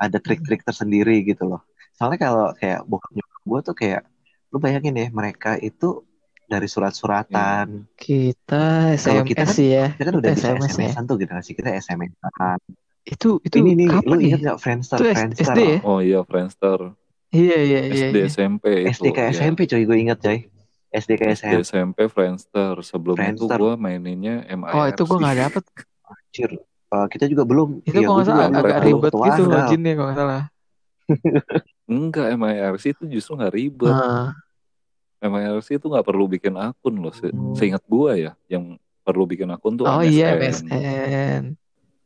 ada 0.00 0.16
trik-trik 0.16 0.64
tersendiri 0.64 1.20
gitu 1.22 1.44
loh. 1.44 1.60
Soalnya 1.92 2.18
kalau 2.18 2.46
kayak 2.56 2.88
bokap 2.88 3.12
nyokap 3.12 3.40
gue 3.44 3.60
tuh 3.60 3.74
kayak 3.76 4.02
lu 4.48 4.56
bayangin 4.56 4.96
ya 4.96 5.06
mereka 5.12 5.60
itu 5.60 6.02
dari 6.48 6.66
surat-suratan. 6.66 7.86
Kita 7.94 8.96
Kalau 8.98 9.22
kita 9.22 9.44
SMS 9.44 9.46
kan- 9.46 9.54
sih 9.54 9.68
ya. 9.70 9.86
Kita 9.94 10.04
kan 10.08 10.14
udah 10.18 10.30
Kita 10.32 10.38
bisa 10.40 10.48
SMS 10.50 10.58
ya. 10.58 10.74
SMS-an 10.74 11.02
tuh 11.04 11.16
generasi 11.20 11.50
kita 11.52 11.70
SMS-an. 11.76 12.58
Itu 13.00 13.28
itu 13.40 13.56
Ini 13.60 13.72
nih, 13.76 13.86
lu 14.02 14.14
nih? 14.16 14.24
inget 14.32 14.40
gak 14.42 14.58
Friendster? 14.58 14.98
Itu 14.98 15.06
Friendster. 15.14 15.54
SD 15.54 15.60
ya? 15.60 15.78
Oh 15.84 16.00
iya, 16.00 16.20
Friendster. 16.26 16.78
Iya 17.30 17.58
iya 17.62 17.80
iya. 17.86 18.06
SD 18.10 18.16
iya. 18.18 18.26
SMP 18.26 18.64
itu. 18.82 18.90
SD 18.98 19.06
ke 19.14 19.20
ya. 19.22 19.30
SMP 19.30 19.60
coy 19.64 19.82
gue 19.86 19.98
inget 20.00 20.18
coy. 20.18 20.38
SD 20.90 21.10
ke 21.14 21.24
SD 21.30 21.44
SMP. 21.54 21.62
SMP 21.62 21.98
Friendster. 22.10 22.74
Sebelum 22.82 23.14
itu 23.14 23.22
Friendster. 23.46 23.58
gue 23.60 23.72
maininnya 23.78 24.42
MIRC. 24.50 24.74
Oh 24.74 24.84
itu 24.88 25.02
gue 25.06 25.18
nggak 25.22 25.36
dapet. 25.38 25.62
Anjir. 26.10 26.50
Eh, 26.90 27.06
kita 27.06 27.24
juga 27.30 27.46
belum. 27.46 27.86
Itu 27.86 28.02
Iya, 28.02 28.06
kalau 28.10 28.22
salah 28.26 28.46
agak 28.50 28.82
Belum 28.82 28.98
ribet 28.98 29.12
gitu 29.14 29.42
login 29.46 29.80
kalau 29.86 30.06
nggak 30.10 30.18
salah. 30.18 30.42
Enggak, 31.90 32.26
MIRC 32.34 32.84
itu 32.94 33.04
justru 33.18 33.32
nggak 33.38 33.54
ribet. 33.54 33.94
Ah, 33.94 34.34
MIRC 35.22 35.78
itu 35.78 35.86
nggak 35.86 36.06
perlu 36.06 36.24
bikin 36.26 36.54
akun 36.58 36.94
loh. 36.98 37.14
Se 37.14 37.30
seingat 37.54 37.82
gue 37.86 38.10
ya, 38.26 38.32
yang 38.50 38.74
perlu 39.06 39.22
bikin 39.26 39.46
akun 39.54 39.78
tuh 39.78 39.86
oh 39.86 40.02
MSN. 40.02 40.10
iya 40.10 40.26
MSN. 40.34 41.42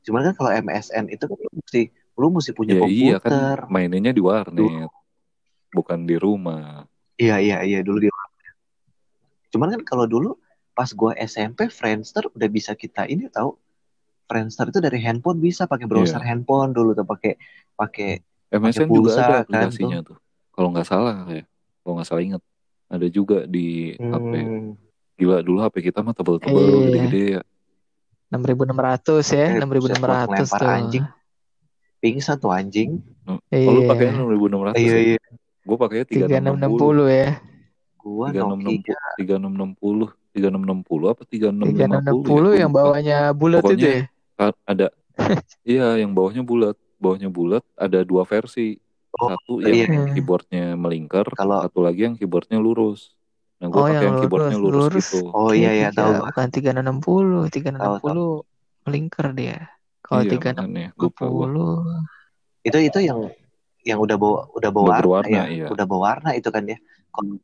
Cuman 0.04 0.20
kan 0.28 0.34
kalau 0.36 0.50
MSN 0.52 1.04
itu 1.08 1.24
kan 1.24 1.36
lu 1.40 1.50
mesti 1.56 1.82
lu 2.14 2.26
mesti 2.30 2.50
punya 2.52 2.72
Ya 2.76 2.84
iya 2.84 3.16
komputer. 3.16 3.56
kan 3.64 3.72
maininnya 3.72 4.12
di 4.12 4.20
warnet, 4.20 4.92
bukan 5.72 6.04
di 6.04 6.16
rumah. 6.20 6.84
Iya 7.16 7.40
iya 7.40 7.56
iya 7.64 7.80
dulu 7.80 8.04
di 8.04 8.08
Cuman 9.48 9.72
kan 9.72 9.82
kalau 9.86 10.04
dulu 10.04 10.36
pas 10.76 10.90
gua 10.92 11.16
SMP 11.16 11.70
Friendster 11.72 12.28
udah 12.28 12.48
bisa 12.52 12.76
kita 12.76 13.06
ini 13.08 13.30
tahu 13.32 13.54
Friendster 14.24 14.66
itu 14.68 14.80
dari 14.80 14.98
handphone 14.98 15.38
bisa 15.38 15.64
pakai 15.64 15.84
browser 15.84 16.18
Iya. 16.18 16.32
handphone 16.32 16.72
dulu 16.72 16.92
tuh 16.92 17.04
pakai 17.04 17.36
pakai 17.72 18.24
MSN 18.50 18.86
pulsa, 18.86 19.02
juga 19.10 19.12
ada 19.12 19.26
kan, 19.26 19.42
aplikasinya 19.44 19.98
tuh. 20.02 20.16
Kalau 20.50 20.68
nggak 20.70 20.86
salah 20.86 21.16
ya, 21.28 21.44
kalau 21.80 21.94
nggak 21.96 22.08
salah 22.08 22.22
inget. 22.22 22.42
Ada 22.84 23.06
juga 23.08 23.38
di 23.44 23.92
HP. 23.94 24.32
hmm, 24.38 24.70
Gila 25.14 25.40
dulu 25.40 25.58
HP 25.60 25.76
kita 25.84 26.00
mah 26.00 26.12
tebel-tebel, 26.12 26.62
Iya. 26.62 26.80
gede-gede 26.84 27.22
ya. 27.32 27.42
6600 28.28 29.30
ya, 29.30 29.46
Eh, 29.46 29.58
6600 29.58 30.28
buset, 30.42 30.58
tuh. 30.58 30.68
anjing. 30.68 31.04
pingsan 31.96 32.36
tuh 32.36 32.52
anjing. 32.52 33.00
Oh, 33.24 33.40
lu 33.50 33.80
Iya. 33.80 33.88
pakainya 33.88 34.12
6600 34.14 34.76
Iya 34.76 34.92
ya? 34.92 35.00
iya. 35.16 35.20
Gue 35.64 35.76
pakainya 35.80 36.04
3660. 36.04 36.76
3660 36.76 37.06
ya. 37.08 37.28
Gua 37.96 38.26
Nokia 38.28 39.00
3660, 39.16 40.12
3660 40.30 41.08
apa 41.08 41.22
3650? 41.24 41.64
3660 41.64 42.52
ya? 42.52 42.60
yang 42.60 42.70
Gua 42.70 42.80
bawahnya 42.84 43.18
bulat 43.32 43.62
itu 43.64 43.80
ya. 43.80 44.04
Ka- 44.34 44.58
ada 44.64 44.90
iya 45.66 45.94
yang 45.96 46.10
bawahnya 46.10 46.42
bulat 46.42 46.74
bawahnya 46.98 47.28
bulat 47.28 47.62
ada 47.74 48.02
dua 48.02 48.24
versi 48.24 48.78
Oh, 49.14 49.30
satu 49.30 49.62
iya. 49.62 49.86
yang 49.86 50.10
keyboardnya 50.10 50.74
melingkar 50.74 51.22
Kalau- 51.38 51.62
satu 51.62 51.86
lagi 51.86 52.02
yang 52.02 52.18
keyboardnya 52.18 52.58
lurus 52.58 53.14
nah 53.62 53.70
gue 53.70 53.78
Oh, 53.78 53.86
pakai 53.86 53.94
yang 53.94 54.02
yang 54.02 54.16
keyboardnya 54.18 54.58
lurus, 54.58 54.74
lurus, 54.74 54.90
lurus. 54.90 55.06
gitu 55.06 55.20
Oh 55.30 55.50
iya 55.54 55.70
iya 55.70 55.88
Tiga- 55.94 56.02
tahu. 56.02 56.12
Bukan 56.26 56.46
360, 56.50 57.46
360 57.46 58.42
melingkar 58.82 59.26
dia. 59.32 59.70
Kalau 60.02 60.20
iya 60.26 60.34
360 60.34 60.58
makanya 60.58 60.90
lupa 60.98 61.24
gue 61.30 61.48
Itu 62.66 62.78
itu 62.82 62.98
yang 63.00 63.18
yang 63.86 63.98
udah 64.02 64.16
bawa 64.18 64.50
udah 64.50 64.70
bawa 64.74 64.82
Udah 64.82 64.90
warna 64.90 65.02
berwarna, 65.06 65.30
ya. 65.30 65.44
iya. 65.46 65.66
Udah 65.70 65.84
bawa 65.86 66.00
warna 66.10 66.30
itu 66.34 66.48
kan 66.50 66.64
ya. 66.66 66.78
Kalau 67.14 67.38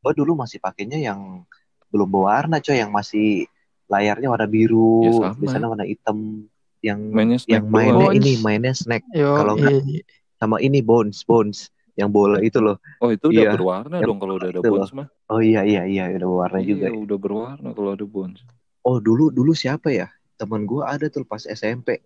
gua 0.00 0.12
dulu 0.16 0.32
masih 0.32 0.58
pakainya 0.64 0.96
yang 0.96 1.44
belum 1.92 2.08
berwarna 2.08 2.56
coy 2.64 2.80
yang 2.80 2.88
masih 2.88 3.44
layarnya 3.92 4.26
warna 4.26 4.46
biru, 4.46 5.04
Ya, 5.04 5.12
sama. 5.12 5.36
tulisannya 5.36 5.68
warna 5.68 5.84
hitam 5.84 6.48
yang 6.80 6.98
mainnya 7.06 7.38
yang 7.46 7.64
mainnya. 7.64 8.08
Bones. 8.08 8.16
ini 8.16 8.32
mainnya 8.38 8.72
snack 8.72 9.04
Kalau 9.12 9.54
iya, 9.54 9.62
nggak- 9.70 9.84
iya. 9.86 10.02
sama 10.34 10.56
ini 10.58 10.80
bones 10.80 11.22
bones 11.22 11.68
yang 11.92 12.08
bola 12.08 12.40
itu 12.40 12.56
loh. 12.56 12.80
oh 12.98 13.12
itu 13.12 13.28
udah 13.28 13.36
Iya. 13.38 13.52
berwarna 13.52 13.96
Yang 13.98 14.08
dong 14.08 14.18
kalau 14.18 14.34
udah 14.34 14.48
ada 14.48 14.60
bones 14.60 14.90
mah 14.90 15.06
Oh 15.28 15.38
iya 15.38 15.60
iya 15.62 15.84
iya 15.84 16.08
udah 16.10 16.24
berwarna 16.24 16.58
juga. 16.58 16.88
iya 16.88 16.96
udah 16.96 17.16
berwarna 17.16 17.68
kalau 17.70 17.90
ada 17.92 18.02
bones 18.02 18.40
Oh 18.80 18.98
dulu 18.98 19.30
dulu 19.30 19.52
siapa 19.52 19.92
ya? 19.92 20.10
Teman 20.34 20.64
gua 20.64 20.90
ada 20.90 21.06
tuh 21.06 21.22
pas 21.22 21.38
SMP. 21.40 22.02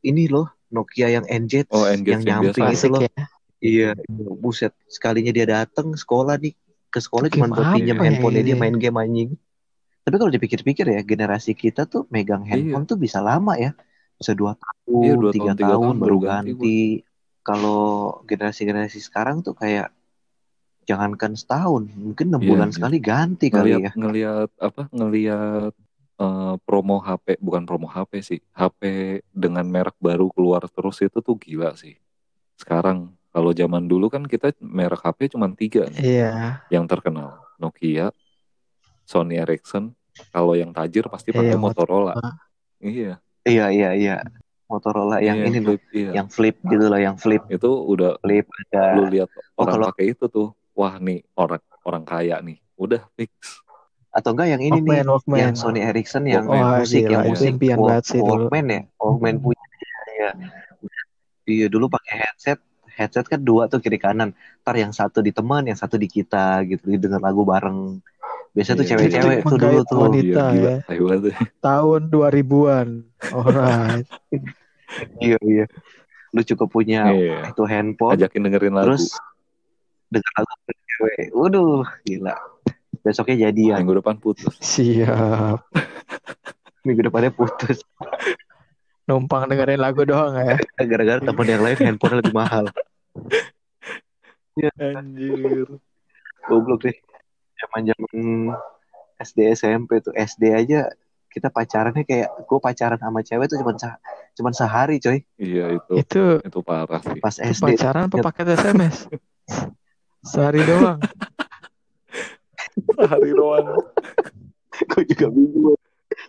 Ini 0.00 0.28
loh 0.28 0.46
Nokia 0.68 1.10
yang 1.10 1.26
NZ 1.26 1.66
Oh, 1.68 1.82
yang 1.82 2.04
yang 2.04 2.22
nyamping 2.22 2.62
itu 2.68 2.86
loh. 2.86 3.00
ya. 3.00 3.10
Iya, 3.58 3.90
buset. 4.38 4.70
Sekalinya 4.86 5.32
dia 5.32 5.46
datang 5.48 5.90
sekolah 5.92 6.38
nih 6.38 6.54
ke 6.86 7.00
sekolah 7.00 7.26
cuma 7.26 7.50
buat 7.50 7.74
pinjam 7.74 7.96
ya 7.96 8.02
handphonenya 8.06 8.44
dia 8.44 8.54
main 8.54 8.76
game 8.76 8.94
anjing. 8.94 9.30
Tapi 10.06 10.22
kalau 10.22 10.30
dipikir-pikir 10.30 10.86
ya, 10.86 11.02
generasi 11.02 11.50
kita 11.50 11.82
tuh 11.90 12.06
megang 12.14 12.46
handphone 12.46 12.86
tuh 12.86 12.94
bisa 12.94 13.18
lama 13.18 13.58
ya. 13.58 13.74
Bisa 14.14 14.38
dua 14.38 14.54
tahun, 14.54 15.02
Iya, 15.02 15.14
dua 15.18 15.32
tiga 15.34 15.50
tahun, 15.50 15.58
tiga 15.58 15.66
tahun, 15.74 15.82
tahun 15.82 15.96
baru 15.98 16.16
ganti 16.22 16.50
ganti. 16.54 16.78
Kalau 17.42 17.80
generasi-generasi 18.22 18.98
sekarang 19.02 19.42
tuh 19.42 19.58
kayak 19.58 19.90
jangankan 20.86 21.34
setahun, 21.34 21.90
mungkin 21.98 22.30
enam 22.30 22.42
Iya, 22.46 22.50
bulan 22.54 22.70
iya. 22.70 22.74
sekali 22.78 22.96
ganti 23.02 23.46
kali 23.50 23.74
ngelihat 23.74 23.82
ya. 23.82 23.92
ngelihat 23.98 24.48
apa 24.62 24.82
ngelihat 24.94 25.72
eh, 26.22 26.54
promo 26.62 26.96
HP 27.02 27.42
bukan 27.42 27.62
promo 27.66 27.90
HP 27.90 28.12
sih 28.22 28.40
HP 28.54 28.80
dengan 29.34 29.66
merek 29.66 29.98
baru 29.98 30.30
keluar 30.30 30.62
terus 30.70 31.02
itu 31.02 31.18
tuh 31.18 31.34
gila 31.34 31.74
sih 31.74 31.98
sekarang 32.54 33.10
kalau 33.34 33.50
zaman 33.50 33.90
dulu 33.90 34.06
kan 34.06 34.22
kita 34.22 34.54
merek 34.62 35.02
HP 35.02 35.34
cuma 35.34 35.50
tiga 35.50 35.90
nih 35.90 36.22
Iya. 36.22 36.32
yang 36.70 36.86
terkenal 36.86 37.42
Nokia 37.58 38.14
Sony 39.06 39.38
Ericsson 39.38 39.94
kalau 40.28 40.52
yang 40.52 40.74
tajir 40.74 41.06
pasti 41.06 41.30
Iya, 41.30 41.38
pakai 41.38 41.56
Motorola. 41.56 42.12
Motorola 42.12 42.34
iya 42.82 43.12
Iya, 43.46 43.66
iya, 43.70 43.90
iya. 43.94 44.16
Motorola 44.66 45.22
yang 45.22 45.38
Iya, 45.38 45.46
ini 45.46 45.58
loh, 45.62 45.78
flip, 45.78 45.82
iya. 45.94 46.10
yang 46.18 46.26
flip 46.26 46.56
gitu 46.66 46.84
loh, 46.90 46.98
yang 46.98 47.14
flip, 47.14 47.46
itu 47.46 47.70
udah 47.70 48.18
flip 48.18 48.46
ada. 48.66 48.98
lu 48.98 49.06
lihat 49.06 49.30
Oh, 49.54 49.62
orang 49.62 49.74
kalau- 49.78 49.88
pakai 49.94 50.06
itu 50.10 50.26
tuh 50.26 50.50
wah 50.74 50.98
nih 50.98 51.22
orang 51.38 51.62
orang 51.86 52.02
kaya 52.02 52.42
nih 52.42 52.58
udah 52.74 53.00
fix 53.14 53.62
Atau 54.10 54.32
enggak 54.32 54.48
yang 54.50 54.62
ini 54.64 54.80
nih, 54.80 55.04
Walkman, 55.04 55.06
Walkman. 55.06 55.38
yang 55.38 55.52
Sony 55.54 55.80
Ericsson 55.84 56.24
yang 56.24 56.48
Walkman. 56.48 56.82
musik, 56.82 57.04
yang 57.04 57.22
gila, 57.22 57.30
musik 57.30 57.46
impian 57.52 57.76
Walk- 57.76 57.88
banget 57.92 58.04
sih 58.08 58.20
dulu. 58.20 58.32
Walkman 58.48 58.64
ya, 58.66 58.80
Walkman 58.96 59.34
punya 59.38 59.64
ya. 60.16 60.30
Iya 61.46 61.66
dulu 61.70 61.86
pakai 61.86 62.14
headset, 62.26 62.58
headset 62.90 63.26
kan 63.28 63.38
dua 63.38 63.68
tuh 63.68 63.78
kiri 63.78 64.00
kanan. 64.00 64.34
Ntar 64.64 64.74
yang 64.74 64.90
satu 64.90 65.22
di 65.22 65.30
teman, 65.30 65.62
yang 65.62 65.78
satu 65.78 65.94
di 65.94 66.10
kita 66.10 66.64
gitu, 66.66 66.90
denger 66.90 67.22
lagu 67.22 67.46
bareng. 67.46 68.02
Biasanya 68.56 68.74
tuh 68.74 68.82
Iya, 68.82 68.90
cewek-cewek 68.90 69.36
iya. 69.36 69.44
tuh 69.44 69.58
dulu 69.60 69.80
tuh. 69.84 69.98
wanita. 70.00 70.24
iya, 70.24 70.48
gila 70.50 70.64
ya. 70.64 70.76
Tai 70.80 70.98
banget. 70.98 71.32
Tahun 71.60 72.00
2000-an. 72.08 72.88
Alright. 73.30 74.06
Iya 75.18 75.36
iya. 75.42 75.66
Lu 76.30 76.40
cukup 76.40 76.70
punya 76.70 77.10
Iya. 77.10 77.50
itu 77.50 77.62
handphone, 77.62 78.14
ajakin 78.14 78.40
dengerin 78.40 78.72
lagu 78.72 78.94
terus 78.94 79.12
denger 80.08 80.32
lagu 80.38 80.72
cewek. 80.72 81.24
Waduh, 81.34 81.82
gila. 82.02 82.34
Besoknya 83.02 83.50
jadian, 83.50 83.82
minggu 83.82 83.98
depan 83.98 84.16
putus 84.16 84.54
Siap. 84.58 85.58
minggu 86.86 87.02
depannya 87.02 87.30
putus. 87.30 87.82
Numpang 89.04 89.46
dengerin 89.46 89.78
lagu 89.78 90.06
doang 90.06 90.38
ya. 90.38 90.54
Gara-gara 90.90 91.18
teman 91.20 91.46
yang 91.46 91.62
lain 91.66 91.76
handphone 91.82 92.22
lebih 92.22 92.32
mahal. 92.32 92.70
Anjir. 94.80 95.66
Goblok 96.46 96.78
deh. 96.82 96.96
Zaman-zaman 97.66 98.54
SD 99.18 99.38
SMP 99.52 99.90
tuh 100.00 100.12
SD 100.14 100.54
aja 100.54 100.86
kita 101.28 101.52
pacarannya 101.52 102.04
kayak 102.08 102.32
gue 102.48 102.58
pacaran 102.60 102.96
sama 102.96 103.20
cewek 103.20 103.46
tuh 103.50 103.60
cuman 103.60 103.76
se- 103.76 104.00
cuman 104.40 104.52
sehari 104.56 104.96
coy 104.96 105.20
Iya 105.36 105.76
itu 105.76 105.92
Itu 106.00 106.24
itu 106.40 106.58
parah 106.64 107.00
sih. 107.04 107.20
pas 107.20 107.34
itu 107.36 107.44
SD 107.52 107.76
pacaran 107.76 108.08
apa 108.08 108.18
paket 108.32 108.46
SMS? 108.56 108.96
Sehari 110.24 110.60
doang. 110.64 111.00
Sehari 112.96 113.30
doang. 113.36 113.66
gue 114.92 115.02
juga 115.08 115.26
bingung 115.32 115.80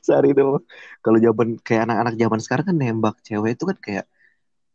sehari 0.04 0.32
doang 0.32 0.64
kalau 1.04 1.20
zaman 1.20 1.60
kayak 1.64 1.88
anak-anak 1.88 2.16
zaman 2.16 2.40
sekarang 2.44 2.66
kan 2.72 2.76
nembak 2.76 3.16
cewek 3.24 3.56
itu 3.60 3.64
kan 3.68 3.78
kayak 3.80 4.06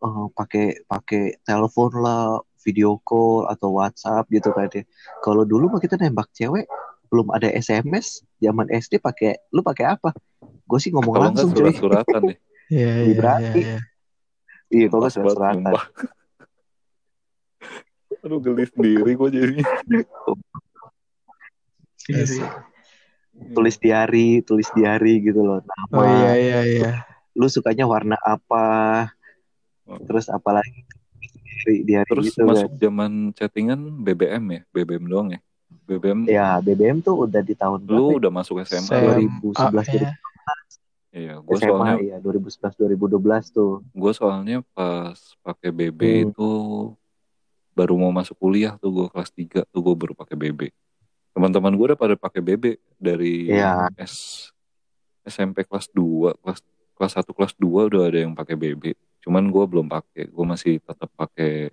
eh, 0.04 0.26
pakai 0.36 0.64
pakai 0.84 1.22
telepon 1.44 1.92
lah 2.00 2.40
video 2.62 2.96
call 3.02 3.50
atau 3.50 3.74
WhatsApp 3.76 4.24
gitu 4.30 4.54
kan 4.54 4.70
ya 4.70 4.82
kalau 5.20 5.42
dulu 5.42 5.68
mah 5.68 5.80
kita 5.82 5.98
nembak 5.98 6.30
cewek 6.32 6.64
belum 7.10 7.28
ada 7.30 7.50
SMS 7.50 8.24
zaman 8.40 8.70
SD 8.70 8.96
pakai 8.98 9.36
lu 9.52 9.60
pakai 9.60 9.84
apa 9.92 10.14
gue 10.40 10.78
sih 10.80 10.88
ngomong 10.90 11.12
Kalau 11.12 11.26
langsung 11.28 11.50
coy 11.52 11.68
surat-suratan 11.74 12.22
deh. 12.32 12.38
Iya, 12.72 13.04
iya, 13.04 13.12
berarti. 13.12 13.60
iya. 13.60 13.78
iya 14.72 14.86
kalau 14.88 15.04
nggak 15.04 15.12
surat-suratan 15.12 15.56
sumpah. 15.60 15.84
Aduh 18.24 18.38
geli 18.40 18.64
sendiri 18.64 19.10
gue 19.12 19.28
jadinya. 19.28 19.66
Iya 22.08 22.24
sih. 22.24 22.42
tulis 23.52 23.76
diary 23.76 24.40
tulis 24.40 24.68
diary 24.72 25.20
gitu 25.20 25.40
loh 25.40 25.58
nama 25.64 25.94
Oh 25.96 26.04
iya, 26.04 26.32
iya, 26.36 26.60
iya. 26.64 26.90
lu 27.34 27.48
sukanya 27.48 27.84
warna 27.84 28.16
apa 28.22 28.64
Oh. 29.82 29.98
terus 30.06 30.30
apalagi 30.30 30.86
diary 31.62 31.82
diary 31.82 32.08
Terus 32.08 32.24
gitu 32.28 32.38
kan 32.38 32.48
masuk 32.50 32.70
zaman 32.76 33.10
chattingan 33.32 33.80
BBM 33.98 34.44
ya, 34.50 34.60
BBM 34.68 35.04
doang 35.06 35.28
ya. 35.30 35.40
BBM 35.82 36.18
ya 36.26 36.48
BBM 36.58 37.00
tuh 37.00 37.24
udah 37.24 37.40
di 37.40 37.54
tahun 37.54 37.82
lu 37.84 38.12
ya? 38.12 38.16
udah 38.20 38.30
masuk 38.30 38.60
SMA. 38.62 38.92
SMA, 38.92 39.24
2011 39.40 39.96
ya. 39.96 40.10
Iya, 41.12 41.34
gue 41.38 41.56
SMA 41.56 41.68
soalnya 41.68 41.96
iya 42.00 42.16
2011 42.18 42.72
2012 42.72 43.52
tuh 43.52 43.72
gue 43.84 44.12
soalnya 44.12 44.64
pas 44.72 45.16
pakai 45.40 45.68
BB 45.68 46.00
Hmm. 46.00 46.24
itu 46.28 46.48
baru 47.72 47.96
mau 47.96 48.08
masuk 48.10 48.36
kuliah 48.38 48.76
tuh 48.76 48.88
gue 48.90 49.06
kelas 49.08 49.30
3 49.30 49.64
tuh 49.66 49.80
gue 49.80 49.94
baru 49.94 50.12
pakai 50.12 50.36
BB. 50.36 50.72
Teman-teman 51.32 51.72
gue 51.72 51.86
udah 51.88 51.96
pada 51.96 52.16
pakai 52.16 52.40
BB 52.40 52.64
dari 52.96 53.48
Iya. 53.48 53.88
S 53.96 54.48
SMP 55.22 55.64
kelas 55.64 55.88
2, 55.88 56.36
kelas 56.36 56.60
kelas 56.92 57.12
1 57.16 57.32
kelas 57.32 57.52
2 57.56 57.88
udah 57.88 58.02
ada 58.04 58.18
yang 58.20 58.32
pakai 58.32 58.56
BB. 58.56 58.92
Cuman 59.22 59.48
gue 59.48 59.64
belum 59.64 59.86
pakai, 59.86 60.26
gue 60.28 60.44
masih 60.44 60.82
tetap 60.82 61.08
pakai 61.14 61.70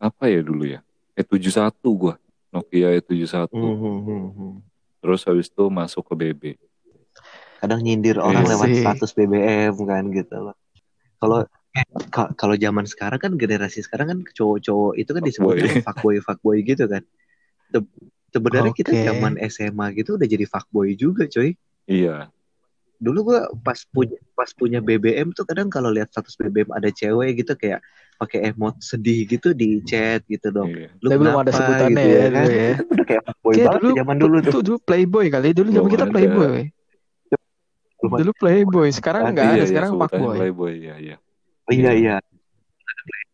apa 0.00 0.24
ya 0.28 0.40
dulu 0.42 0.64
ya 0.68 0.80
E71 1.14 1.70
gua 1.94 2.14
Nokia 2.50 2.92
E71 2.98 3.48
Hmm, 3.54 3.76
hmm, 3.78 3.98
hmm, 4.04 4.26
hmm. 4.34 4.54
terus 5.00 5.22
habis 5.24 5.48
itu 5.48 5.64
masuk 5.70 6.02
ke 6.12 6.14
BB 6.18 6.42
kadang 7.56 7.80
nyindir 7.80 8.20
orang 8.20 8.44
Iya 8.44 8.50
lewat 8.52 8.68
status 8.76 9.10
BBM 9.16 9.72
kan 9.88 10.04
gitu 10.12 10.36
loh. 10.36 10.56
Kalau 11.16 11.48
eh, 11.72 11.86
ka- 12.12 12.28
kalau 12.36 12.52
zaman 12.60 12.84
sekarang 12.84 13.16
kan 13.16 13.32
generasi 13.40 13.80
sekarang 13.80 14.06
kan 14.12 14.18
cowok-cowok 14.36 14.92
itu 15.00 15.10
kan 15.16 15.22
disebutnya 15.24 15.72
Fuckboy. 15.80 16.20
fuckboy 16.20 16.58
gitu 16.60 16.84
kan. 16.84 17.00
Se- 17.72 17.88
Sebenarnya 18.34 18.74
kita 18.76 18.92
Oke. 18.92 19.00
zaman 19.00 19.40
SMA 19.48 19.86
gitu 19.96 20.20
udah 20.20 20.28
jadi 20.28 20.44
fuckboy 20.44 20.92
juga 20.92 21.24
coy. 21.24 21.56
iya 21.88 22.28
Dulu 22.96 23.18
gua 23.24 23.40
pas 23.58 23.76
punya 23.86 24.16
pas 24.32 24.50
punya 24.50 24.78
BBM 24.78 25.30
tuh 25.30 25.44
kadang 25.44 25.66
kalau 25.66 25.88
lihat 25.88 26.08
status 26.08 26.34
BBM 26.34 26.70
ada 26.70 26.88
cewek 26.88 27.38
gitu 27.38 27.52
kayak 27.54 27.82
pakai 28.14 28.48
emot 28.48 28.78
sedih 28.78 29.26
gitu 29.26 29.50
di 29.50 29.82
chat 29.82 30.22
gitu 30.24 30.48
dong. 30.48 30.70
iya 30.70 30.88
Lu 30.98 31.08
Tapi 31.08 31.18
belum 31.18 31.34
ada 31.36 31.50
sebutannya 31.50 31.90
gitu 31.92 32.08
ya, 32.08 32.22
kan? 32.22 32.30
dulu 32.32 32.52
ya. 32.54 32.72
Udah 32.86 33.04
kayak 33.04 33.22
fuckboy 33.24 33.52
Kayak 33.52 33.66
banget 33.66 33.82
dulu, 33.82 33.92
zaman 33.94 34.16
dulu 34.16 34.36
tuh. 34.40 34.60
dulu 34.62 34.76
Playboy 34.80 35.26
kali. 35.28 35.48
Dulu 35.50 35.68
zaman 35.70 35.88
kita. 35.90 36.06
Playboy. 36.08 36.56
Belum 37.96 38.12
Dulu 38.14 38.32
Playboy. 38.34 38.88
Sekarang 38.90 39.22
Ada. 39.24 39.32
nggak 39.32 39.44
iya, 39.44 39.50
ada. 39.50 39.58
iya, 39.58 39.66
Sekarang 39.66 39.90
sebutannya 39.90 40.12
Fuckboy. 40.14 40.36
Playboy 40.38 40.72
iya 40.76 40.94
iya 40.96 41.16
Iya 41.66 41.90
iya. 41.92 42.16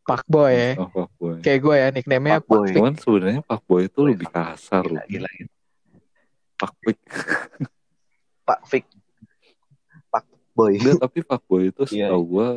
Fuckboy 0.01 0.53
ya. 0.53 0.71
Oh, 0.77 0.89
fuckboy. 0.89 1.35
Kayak 1.41 1.59
gue 1.61 1.75
ya 1.77 1.89
nickname-nya 1.93 2.35
Fuckboy. 2.37 2.57
Fuckboy. 2.57 2.75
cuman 2.75 2.93
sebenarnya 2.97 3.43
fuckboy 3.45 3.81
itu 3.85 4.01
lebih 4.03 4.29
kasar 4.29 4.83
Gila, 4.83 4.95
loh 4.97 5.05
gila, 5.07 5.29
gila. 5.31 5.53
fuckboy 6.57 6.95
Pak 8.43 8.61
Fik. 8.65 8.85
Pak 10.61 10.67
Boy. 10.67 10.73
Enggak, 10.77 10.99
tapi 11.05 11.19
fuckboy 11.21 11.63
itu 11.67 11.83
Iya. 11.89 12.07
setahu 12.07 12.23
gua 12.27 12.49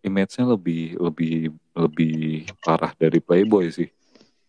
image-nya 0.00 0.44
lebih 0.46 0.82
lebih 0.96 1.34
lebih 1.72 2.14
parah 2.58 2.94
dari 2.94 3.18
playboy 3.18 3.68
sih 3.68 3.90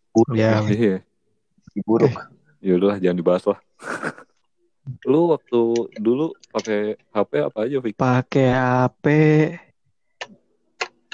Buruk. 0.09 0.33
Ya, 0.33 0.59
iya 0.63 1.03
buruk. 1.87 2.11
ya 2.59 2.75
udahlah 2.75 2.97
jangan 2.97 3.17
dibahas 3.17 3.43
lah 3.45 3.59
lu 5.07 5.29
waktu 5.29 5.61
dulu 5.97 6.31
pakai 6.49 6.79
HP 7.07 7.31
apa 7.41 7.59
aja 7.61 7.77
Vic? 7.79 7.93
pakai 7.95 8.47
HP. 8.49 9.05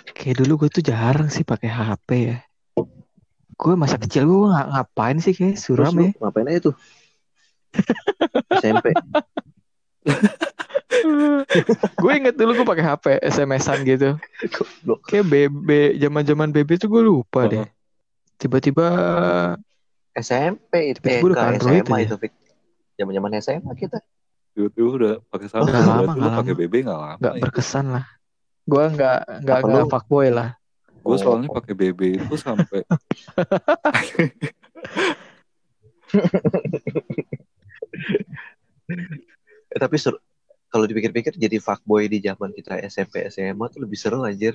Kayak 0.09 0.37
dulu 0.39 0.53
gue 0.57 0.69
tuh 0.71 0.81
jarang 0.81 1.27
sih 1.27 1.43
pakai 1.43 1.67
HP 1.67 2.09
ya. 2.25 2.37
Gue 3.53 3.73
masa 3.73 3.97
kecil 3.97 4.23
gue 4.23 4.47
nggak 4.47 4.67
ngapain 4.71 5.17
sih 5.17 5.33
kayak 5.33 5.55
Terus 5.55 5.65
suram 5.67 5.93
lu 5.93 6.03
ya. 6.03 6.11
ngapain 6.15 6.47
aja 6.47 6.59
tuh? 6.63 6.75
SMP. 8.55 8.85
Gue 11.95 12.11
inget 12.13 12.33
dulu 12.33 12.51
gue 12.53 12.67
pakai 12.67 12.85
HP 12.85 13.05
SMS-an 13.23 13.79
gitu. 13.81 14.09
Kayak 15.03 15.25
BB 15.27 15.69
zaman-zaman 15.97 16.49
BB 16.49 16.77
tuh 16.77 16.87
gue 16.87 17.01
lupa 17.01 17.45
deh. 17.45 17.65
Tiba-tiba 18.35 18.87
SMP 20.13 20.91
itu 20.91 20.99
eh, 21.03 21.19
udah 21.19 21.35
enggak, 21.35 21.53
Android 21.55 21.83
SMA 21.83 21.97
aja. 21.97 22.15
itu. 22.15 22.27
Zaman-zaman 22.95 23.31
SMA 23.39 23.73
kita. 23.73 23.97
tiba-tiba 24.51 24.87
udah 24.91 25.13
pakai 25.29 25.47
sama 25.47 25.63
Nggak 25.63 25.77
lama, 25.79 25.93
berarti 25.93 26.09
lu 26.09 26.17
nggak 26.17 26.33
pakai 26.33 26.49
lama. 26.49 26.59
BB 26.59 26.73
nggak 26.81 26.97
lama 26.97 27.15
nggak 27.17 27.33
ya. 27.33 27.41
berkesan 27.41 27.85
lah. 27.91 28.05
Gue 28.63 28.83
nggak 28.89 29.19
nggak 29.41 29.55
Apa 29.55 29.67
nggak 29.67 29.83
lu? 29.83 29.89
fuckboy 29.89 30.27
lah. 30.29 30.49
gue 30.99 31.07
Oh. 31.07 31.15
soalnya 31.15 31.47
pakai 31.47 31.71
BB 31.73 32.01
itu 32.19 32.35
sampai 32.35 32.83
Eh, 39.67 39.77
tapi 39.77 39.95
seru. 39.97 40.17
Kalau 40.77 40.85
dipikir-pikir 40.85 41.33
jadi 41.41 41.57
fuckboy 41.57 42.05
di 42.05 42.21
zaman 42.21 42.53
kita 42.53 42.77
SMP 42.85 43.25
SMA 43.33 43.65
tuh 43.73 43.81
lebih 43.81 43.97
seru 43.97 44.21
anjir. 44.21 44.53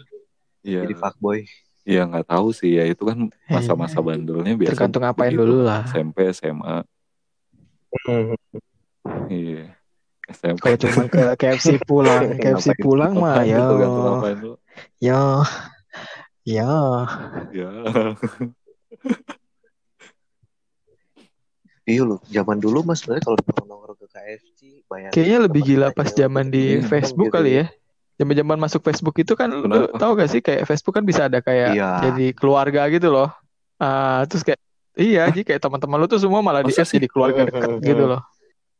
Iya, 0.63 0.87
Jadi 0.87 0.95
fuckboy. 0.95 1.43
iya 1.83 2.07
nggak 2.07 2.31
tahu 2.31 2.55
sih 2.55 2.79
ya. 2.79 2.87
Itu 2.87 3.11
kan 3.11 3.27
masa-masa 3.51 3.99
Iya. 3.99 4.07
bandelnya 4.07 4.55
biasa 4.55 4.71
Tergantung 4.71 5.03
ngapain 5.03 5.35
dulu 5.35 5.67
lah. 5.67 5.83
SMP 5.91 6.31
SMA 6.31 6.87
iya. 9.27 9.75
SMP 10.31 10.63
Kalau 10.63 10.79
cuma 10.79 11.03
ke 11.11 11.23
KFC 11.43 11.83
pulang, 11.83 12.23
KFC 12.39 12.79
pulang 12.79 13.19
mah 13.19 13.43
ya, 13.43 13.67
ya, 15.03 15.43
ya. 16.47 16.71
ya 17.51 17.75
Iya 21.93 22.03
loh, 22.09 22.21
zaman 22.25 22.57
dulu 22.57 22.81
mas 22.81 23.05
sebenarnya 23.05 23.25
kalau 23.29 23.37
nongkrong 23.69 23.99
ke 24.01 24.07
KFC 24.09 24.61
bayar. 24.89 25.11
Kayaknya 25.13 25.39
lebih 25.45 25.61
gila 25.63 25.89
pas 25.93 26.09
zaman 26.09 26.49
di 26.49 26.81
Iya, 26.81 26.89
Facebook 26.89 27.29
gitu 27.29 27.37
kali 27.37 27.51
ya. 27.61 27.67
Zaman-zaman 28.17 28.57
masuk 28.57 28.81
Facebook 28.81 29.17
itu 29.19 29.33
kan 29.37 29.49
lu 29.53 29.93
tahu 29.93 30.13
gak 30.17 30.31
sih 30.31 30.41
kayak 30.41 30.65
Facebook 30.65 30.95
kan 30.97 31.05
bisa 31.05 31.29
ada 31.29 31.45
kayak 31.45 31.77
Iya. 31.77 31.91
jadi 32.09 32.27
keluarga 32.33 32.89
gitu 32.89 33.13
loh. 33.13 33.29
Ah, 33.77 34.25
terus 34.25 34.41
kayak 34.41 34.61
iya, 34.97 35.29
jadi 35.29 35.45
kayak 35.45 35.61
teman-teman 35.61 36.01
lu 36.01 36.07
tuh 36.09 36.17
semua 36.17 36.41
malah 36.41 36.65
di 36.65 36.73
jadi 36.73 37.09
keluarga 37.09 37.45
deket 37.45 37.69
gitu 37.93 38.05
loh. 38.09 38.23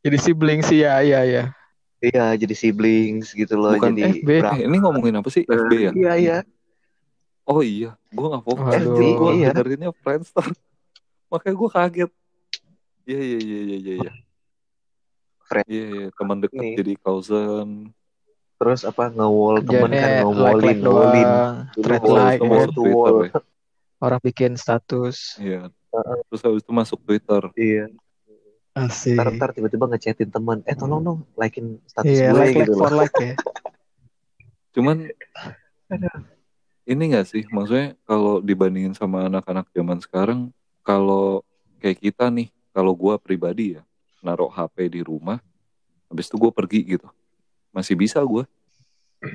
Jadi 0.01 0.17
sibling 0.17 0.65
sih 0.65 0.81
ya, 0.81 0.99
iya 1.05 1.21
iya. 1.21 1.43
Iya, 2.03 2.35
jadi 2.35 2.51
siblings 2.51 3.31
gitu 3.31 3.55
loh. 3.55 3.77
Bukan 3.79 3.95
jadi 3.95 4.19
FB. 4.19 4.29
Eh, 4.43 4.67
ini 4.67 4.77
ngomongin 4.81 5.15
apa 5.23 5.29
sih 5.31 5.47
FB 5.47 5.71
ya 5.71 5.91
Iya, 5.95 6.13
iya. 6.19 6.37
oh 7.43 7.59
iya 7.59 7.99
gue 8.07 8.23
nggak 8.23 8.43
fokus 8.47 8.71
gue 8.87 9.31
Iya. 9.35 9.51
dengerinnya 9.51 9.91
Friendster 9.99 10.47
makanya 11.31 11.55
gue 11.59 11.69
kaget 11.75 12.11
iya 13.03 13.19
iya 13.19 13.39
iya 13.39 13.59
iya 13.59 13.77
iya 13.77 13.93
iya 13.99 14.11
Friend. 15.43 15.67
iya 15.67 15.85
iya 15.87 16.07
teman 16.13 16.37
dekat 16.39 16.61
Nih. 16.61 16.75
jadi 16.77 16.93
cousin 16.97 17.91
Terus 18.53 18.87
apa 18.87 19.11
nge-wall 19.11 19.59
temen 19.59 19.91
kan 19.91 20.11
nge-wallin, 20.23 20.77
doang, 20.79 21.67
Dulu 21.75 21.83
thread 21.83 22.01
like 22.05 22.39
wall 22.39 22.69
to 22.69 22.83
wall. 22.85 23.17
Orang 23.99 24.19
bikin 24.19 24.55
status. 24.55 25.35
iya 25.37 25.67
terus 26.25 26.41
habis 26.41 26.63
itu 26.63 26.71
masuk 26.71 26.99
Twitter 27.01 27.43
Iya. 27.53 27.91
Asik. 28.73 29.13
Ntar, 29.13 29.27
ntar 29.29 29.49
tiba-tiba 29.53 29.85
ngechatin 29.85 30.33
teman, 30.33 30.65
eh 30.65 30.73
tolong 30.73 30.97
dong 30.99 31.19
likein 31.35 31.77
status 31.85 32.09
Iya, 32.09 32.33
gue 32.33 32.39
like 32.39 32.49
like 32.49 32.59
gitu 32.65 32.73
for 32.73 32.89
loh. 32.89 32.99
like 32.99 33.15
ya. 33.15 33.33
cuman 34.73 34.97
ini 36.83 37.03
gak 37.13 37.29
sih 37.29 37.45
maksudnya 37.47 37.93
kalau 38.03 38.41
dibandingin 38.41 38.91
sama 38.91 39.29
anak-anak 39.29 39.69
zaman 39.69 40.01
sekarang 40.01 40.39
kalau 40.81 41.45
kayak 41.77 42.01
kita 42.01 42.27
nih 42.27 42.49
kalau 42.73 42.91
gua 42.91 43.15
pribadi 43.15 43.77
ya 43.77 43.81
naruh 44.19 44.49
HP 44.49 44.89
di 44.89 45.01
rumah 45.01 45.37
habis 46.07 46.25
itu 46.25 46.35
gue 46.35 46.49
pergi 46.49 46.79
gitu 46.89 47.07
masih 47.69 47.93
bisa 47.93 48.19
gua 48.19 48.43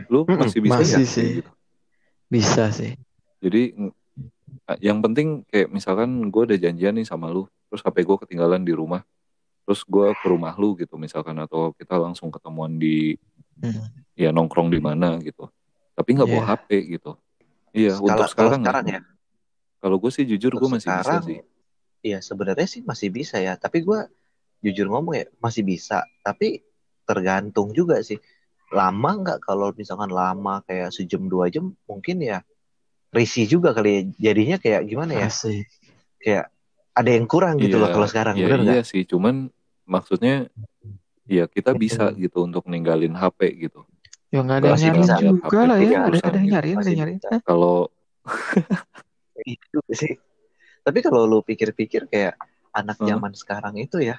lu 0.07 0.22
masih 0.24 0.61
bisa 0.61 0.74
masih 0.77 0.94
nggak 0.96 1.09
sih. 1.09 1.29
gitu? 1.38 1.51
Bisa 2.27 2.64
sih. 2.68 2.92
jadi 3.38 3.72
ng- 3.72 3.94
yang 4.79 4.98
penting 4.98 5.42
kayak 5.46 5.68
misalkan 5.68 6.09
gue 6.27 6.42
udah 6.44 6.59
janjian 6.59 6.92
nih 6.92 7.03
sama 7.03 7.29
lu 7.29 7.46
terus 7.66 7.81
HP 7.81 8.03
gue 8.03 8.16
ketinggalan 8.18 8.61
di 8.61 8.70
rumah 8.70 9.01
terus 9.62 9.81
gue 9.83 10.07
ke 10.14 10.27
rumah 10.27 10.53
lu 10.55 10.72
gitu 10.74 10.96
misalkan 10.96 11.37
atau 11.38 11.72
kita 11.72 11.94
langsung 11.94 12.29
ketemuan 12.29 12.74
di 12.74 13.16
Hmm. 13.59 13.90
ya 14.14 14.31
nongkrong 14.31 14.68
di 14.68 14.79
mana 14.79 15.18
gitu 15.18 15.51
tapi 15.92 16.14
nggak 16.14 16.29
bawa 16.29 16.42
Iya. 16.44 16.51
HP 16.55 16.68
gitu 16.92 17.12
iya 17.72 17.90
Skala- 17.90 17.98
untuk 17.98 18.14
kalau 18.14 18.31
sekarang, 18.31 18.61
sekarang 18.62 18.85
ya 18.87 18.94
ya. 18.94 19.01
kalau 19.79 19.96
gue 19.96 20.11
sih 20.11 20.24
jujur 20.24 20.53
gue 20.53 20.68
masih 20.70 20.87
bisa 20.87 21.03
sekarang, 21.03 21.22
sih 21.24 21.38
Iya, 21.98 22.18
sebenarnya 22.22 22.66
sih 22.70 22.82
masih 22.87 23.08
bisa 23.11 23.42
ya. 23.42 23.58
Tapi 23.58 23.82
gue 23.82 24.00
jujur 24.62 24.87
ngomong 24.87 25.14
ya 25.18 25.26
masih 25.42 25.66
bisa. 25.66 26.06
Tapi 26.22 26.62
tergantung 27.02 27.74
juga 27.74 27.98
sih. 28.02 28.18
Lama 28.68 29.11
nggak 29.24 29.38
kalau 29.42 29.72
misalkan 29.72 30.12
lama 30.12 30.61
kayak 30.68 30.92
sejam 30.92 31.24
dua 31.26 31.48
jam 31.48 31.72
mungkin 31.88 32.20
ya 32.20 32.44
risih 33.11 33.48
juga 33.48 33.72
kali 33.72 33.90
ya. 33.90 34.02
Jadinya 34.30 34.56
kayak 34.61 34.82
gimana 34.87 35.12
ya? 35.16 35.28
Asik. 35.32 35.64
Kayak 36.20 36.52
ada 36.92 37.11
yang 37.14 37.26
kurang 37.30 37.56
gitu 37.62 37.78
Iya, 37.78 37.82
loh 37.87 37.90
kalau 37.94 38.06
sekarang. 38.11 38.34
ya 38.37 38.46
bener 38.50 38.61
iya 38.61 38.72
nggak? 38.82 38.90
sih 38.90 39.02
cuman 39.06 39.48
maksudnya 39.87 40.50
ya 41.24 41.46
kita 41.46 41.72
bisa 41.78 42.11
gitu 42.18 42.42
untuk 42.42 42.66
ninggalin 42.66 43.14
HP 43.14 43.68
gitu 43.70 43.87
Ya 44.28 44.44
nggak 44.44 44.61
ada 44.61 44.68
yang 44.76 44.98
nyariin 45.00 45.32
juga 45.40 45.61
lah 45.64 45.76
ya. 45.80 45.88
Iya, 45.88 45.98
Ada, 46.04 46.18
ada 46.20 46.37
yang 46.37 46.44
gitu. 46.44 46.52
nyariin, 46.52 46.76
ada 46.76 46.76
Masih 46.76 46.90
yang 46.92 46.98
nyariin. 47.00 47.16
bisa. 47.16 47.28
Hah? 47.32 47.40
kalau 47.48 47.76
Itu 49.46 49.78
sih. 49.94 50.12
Tapi 50.88 50.98
kalau 51.05 51.29
lu 51.29 51.38
pikir-pikir 51.44 52.09
kayak 52.09 52.40
anak 52.72 52.96
Hah? 52.96 53.07
zaman 53.07 53.33
sekarang 53.37 53.77
itu 53.77 54.01
ya, 54.01 54.16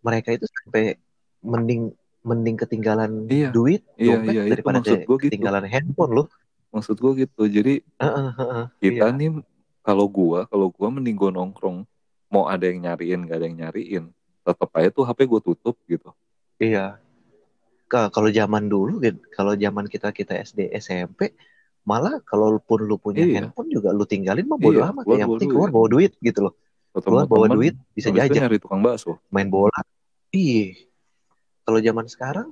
mereka 0.00 0.36
itu 0.36 0.44
sampai 0.44 1.00
mending 1.40 1.96
mending 2.20 2.56
ketinggalan 2.60 3.24
Iya. 3.26 3.48
duit 3.48 3.80
Iya, 3.96 4.20
dompet 4.20 4.32
iya, 4.36 4.42
itu 4.44 4.52
daripada 4.52 4.76
maksud 4.84 4.98
gua 5.08 5.16
gitu. 5.16 5.24
ketinggalan 5.24 5.64
handphone 5.64 6.12
loh. 6.12 6.26
maksud 6.70 7.00
gue 7.00 7.26
gitu 7.26 7.42
jadi 7.50 7.82
Heeh, 7.98 8.28
heeh. 8.38 8.64
kita 8.78 9.06
Iya. 9.08 9.16
nih 9.16 9.30
kalau 9.80 10.06
gua 10.06 10.44
kalau 10.46 10.68
gua 10.70 10.86
mending 10.86 11.16
gua 11.16 11.32
nongkrong 11.32 11.82
mau 12.28 12.46
ada 12.46 12.62
yang 12.62 12.84
nyariin 12.84 13.26
gak 13.26 13.40
ada 13.40 13.46
yang 13.48 13.58
nyariin 13.58 14.04
tetap 14.44 14.70
aja 14.76 14.88
tuh 14.92 15.02
HP 15.02 15.26
gue 15.26 15.40
tutup 15.42 15.74
gitu 15.88 16.12
Iya. 16.60 17.00
Ka- 17.88 18.12
Kalau 18.12 18.30
zaman 18.30 18.68
dulu, 18.68 19.02
kalau 19.32 19.58
zaman 19.58 19.90
kita 19.90 20.12
kita 20.12 20.38
SD 20.38 20.70
SMP, 20.70 21.32
malah 21.90 22.14
kalaupun 22.22 22.78
lu 22.84 22.96
punya 22.96 23.22
Iya. 23.22 23.34
handphone 23.42 23.68
juga 23.68 23.90
lu 23.90 24.04
tinggalin 24.04 24.46
mah 24.46 24.54
bodo 24.56 24.78
Iya, 24.78 24.88
amat. 24.88 25.02
keluar 25.02 25.18
Yang 25.18 25.28
penting 25.34 25.50
keluar 25.50 25.68
bawa 25.70 25.86
duit 25.88 26.12
gitu 26.20 26.38
loh. 26.40 26.54
ketemu 26.90 27.06
Keluar 27.06 27.26
bawa 27.26 27.46
duit 27.50 27.74
bisa 27.90 28.08
jajan, 28.10 28.40
nyari 28.40 28.58
tukang 28.58 28.80
bakso 28.80 29.18
main 29.28 29.46
bola. 29.46 29.80
Iya. 30.30 30.74
Kalau 31.62 31.78
zaman 31.78 32.06
sekarang, 32.06 32.48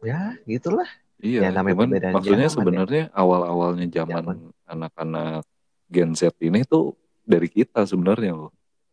ya 0.00 0.38
gitulah. 0.44 0.86
iya 1.18 1.46
Ya, 1.46 1.50
namanya 1.50 1.82
cuman 1.82 2.14
maksudnya 2.14 2.46
ya. 2.46 2.52
sebenarnya 2.52 3.02
awal-awalnya 3.12 3.86
zaman 3.88 4.22
Zaman. 4.22 4.36
anak-anak 4.64 5.42
Gen 5.88 6.12
Z 6.12 6.30
ini 6.38 6.62
tuh 6.62 6.94
dari 7.24 7.46
kita 7.46 7.82
sebenarnya 7.82 8.34
loh. 8.34 8.52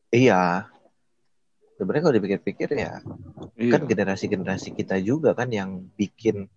Iya. 0.10 0.66
Sebenarnya 1.76 2.02
kalau 2.04 2.16
dipikir-pikir 2.16 2.70
ya 2.72 2.98
Iya. 3.54 3.72
kan 3.72 3.82
generasi-generasi 3.84 4.74
kita 4.74 4.98
juga 5.00 5.32
kan 5.32 5.50
yang 5.50 5.86
bikin 5.94 6.50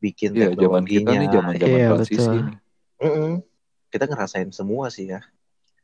bikin 0.00 0.32
Iya, 0.32 0.56
zaman 0.56 0.82
kita 0.88 1.12
nih 1.12 1.28
teknologinya. 1.28 1.36
zaman-zaman 1.36 1.78
Iya, 1.78 1.88
transisi 1.92 2.16
betul. 2.18 2.40
nih. 2.48 2.56
Mm-mm. 3.00 3.32
Kita 3.90 4.04
ngerasain 4.08 4.50
semua 4.50 4.86
sih 4.88 5.06
ya. 5.12 5.20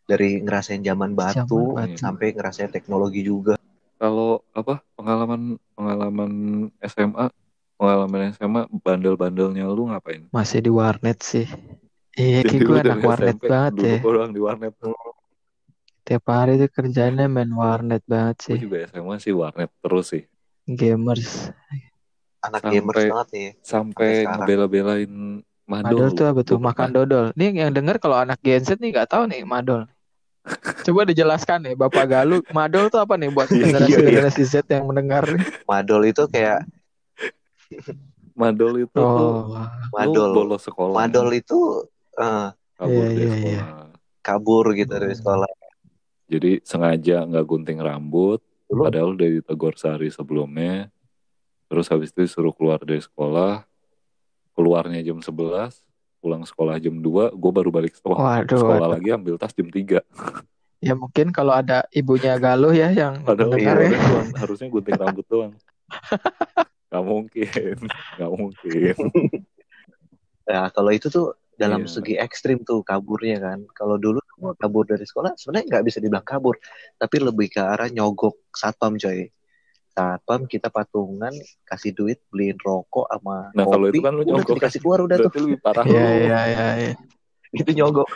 Dari 0.06 0.40
ngerasain 0.40 0.82
zaman 0.82 1.12
batu, 1.12 1.76
Zaman 1.76 1.92
batu. 1.92 1.98
sampai 2.00 2.26
ngerasain 2.32 2.70
teknologi 2.72 3.20
juga. 3.22 3.54
Kalau 3.96 4.44
apa 4.52 4.84
pengalaman 4.94 5.56
pengalaman 5.72 6.32
SMA, 6.84 7.26
pengalaman 7.76 8.20
SMA 8.32 8.62
bandel-bandelnya 8.84 9.64
lu 9.68 9.88
ngapain? 9.92 10.28
Masih 10.32 10.60
di 10.64 10.70
warnet 10.72 11.20
sih. 11.20 11.48
Iya, 12.16 12.40
kayak 12.48 12.60
gue 12.64 12.78
anak 12.80 12.98
warnet 13.04 13.36
SMP 13.36 13.44
banget 13.50 13.72
ya. 13.76 13.96
doang 14.00 14.32
di 14.32 14.40
warnet. 14.40 14.72
Tiap 16.06 16.22
hari 16.30 16.54
tuh 16.62 16.70
kerjanya 16.70 17.26
main 17.26 17.50
warnet 17.50 18.00
banget 18.06 18.36
Gue 18.38 18.46
sih. 18.46 18.58
juga 18.62 18.76
SMA 18.86 19.16
sih 19.18 19.34
warnet 19.34 19.70
terus 19.82 20.06
sih. 20.14 20.22
Gamers. 20.70 21.50
Anak 22.46 22.60
Sampai- 22.60 22.74
gamers 22.76 23.04
banget 23.06 23.28
nih. 23.28 23.48
Sampai 23.58 24.10
Sampai 24.22 24.26
ngebela-belain 24.32 25.12
Madol. 25.64 25.98
Madol 25.98 26.08
tuh 26.12 26.26
apa 26.26 26.40
tuh? 26.42 26.58
Makan 26.58 26.88
dodol. 26.92 27.26
Nih 27.34 27.50
yang 27.52 27.70
denger 27.70 27.98
kalau 27.98 28.16
anak 28.16 28.38
Gen 28.38 28.62
Z 28.62 28.78
nih 28.78 28.90
nggak 28.92 29.08
tahu 29.08 29.26
nih 29.26 29.42
Madol. 29.42 29.90
Coba 30.80 31.02
dijelaskan 31.04 31.58
nih 31.60 31.74
Bapak 31.74 32.06
Galuh. 32.06 32.38
Madol 32.50 32.86
tuh 32.86 32.98
apa 32.98 33.14
nih 33.14 33.28
buat 33.28 33.48
Iya, 33.48 33.66
generasi 33.66 33.90
iya. 33.90 33.98
generasi 34.00 34.42
Z 34.44 34.54
yang 34.68 34.86
mendengar 34.86 35.26
nih? 35.26 35.42
Madol 35.64 36.06
itu 36.06 36.22
kayak 36.26 36.62
Madol 38.32 38.84
itu 38.84 38.94
Oh, 38.96 39.48
madol. 39.90 40.30
bolos 40.36 40.62
sekolah. 40.62 40.94
Madol 40.94 41.32
itu 41.32 41.88
eh, 42.14 42.48
kabur 42.74 42.92
Iya, 42.92 43.08
dari 43.08 43.16
iya, 43.16 43.26
sekolah. 43.26 43.50
iya. 43.50 43.64
kabur 44.20 44.64
gitu 44.72 44.92
dari 44.92 45.08
Hmm. 45.08 45.18
sekolah. 45.18 45.50
Jadi 46.26 46.50
sengaja 46.60 47.16
nggak 47.24 47.44
gunting 47.44 47.78
rambut, 47.78 48.38
Dulu 48.66 48.82
padahal 48.82 49.14
udah 49.14 49.28
ditegur 49.32 49.74
sehari 49.74 50.10
sebelumnya. 50.10 50.90
Terus 51.66 51.86
habis 51.88 52.10
itu 52.10 52.24
suruh 52.26 52.54
keluar 52.54 52.78
dari 52.80 53.00
sekolah. 53.00 53.66
Keluarnya 54.52 55.04
jam 55.04 55.20
11, 55.20 55.76
pulang 56.18 56.42
sekolah 56.42 56.78
jam 56.78 56.96
2, 56.96 57.28
gue 57.30 57.50
baru 57.52 57.68
balik 57.68 57.92
sekolah. 57.94 58.16
waduh, 58.16 58.56
sekolah 58.56 58.78
waduh. 58.80 58.92
lagi 58.96 59.08
ambil 59.12 59.34
tas 59.36 59.52
jam 59.52 59.68
3. 59.68 60.00
Ya 60.76 60.92
mungkin 60.92 61.32
kalau 61.32 61.56
ada 61.56 61.88
ibunya 61.88 62.36
Galuh 62.36 62.68
ya 62.70 62.92
yang 62.92 63.24
Padahal 63.24 63.56
iya, 63.56 63.72
ya. 63.80 63.96
cuma 63.96 64.20
harusnya 64.44 64.68
gunting 64.68 64.92
rambut 64.94 65.24
doang. 65.24 65.52
Gak 66.92 67.02
mungkin, 67.02 67.76
gak 68.14 68.30
mungkin. 68.30 68.94
Ya, 70.46 70.68
kalau 70.70 70.90
itu 70.94 71.08
tuh 71.08 71.34
dalam 71.56 71.84
Iya. 71.84 71.90
segi 71.90 72.14
ekstrim 72.16 72.62
tuh 72.62 72.84
kaburnya 72.84 73.40
kan. 73.40 73.64
Kalau 73.72 73.96
dulu 73.96 74.20
kabur 74.54 74.84
dari 74.84 75.02
sekolah 75.02 75.32
sebenarnya 75.34 75.66
nggak 75.66 75.84
bisa 75.84 75.98
dibilang 75.98 76.22
kabur, 76.22 76.60
tapi 76.94 77.16
lebih 77.18 77.48
ke 77.50 77.58
arah 77.58 77.88
nyogok 77.88 78.36
satpam 78.52 78.94
coy. 78.96 79.32
Satpam 79.96 80.44
kita 80.44 80.68
patungan 80.68 81.32
kasih 81.64 81.90
duit 81.90 82.20
beliin 82.28 82.60
rokok 82.60 83.08
sama 83.08 83.48
Nah, 83.50 83.64
kalau 83.64 83.88
kopi, 83.88 83.96
itu 83.96 84.04
kan 84.04 84.12
lu 84.12 84.20
udah 84.20 84.28
tuh 84.28 84.36
nyogok. 84.36 84.56
dikasih 84.60 84.80
keluar 84.80 85.00
udah 85.00 85.16
tuh. 85.16 85.24
Berarti 85.26 85.40
lebih 85.40 85.58
parah 85.58 85.84
Iya, 85.84 85.96
lu. 85.96 86.04
iya, 86.20 86.40
iya, 86.44 86.66
iya. 86.76 86.92
Itu 87.50 87.70
nyogok. 87.72 88.10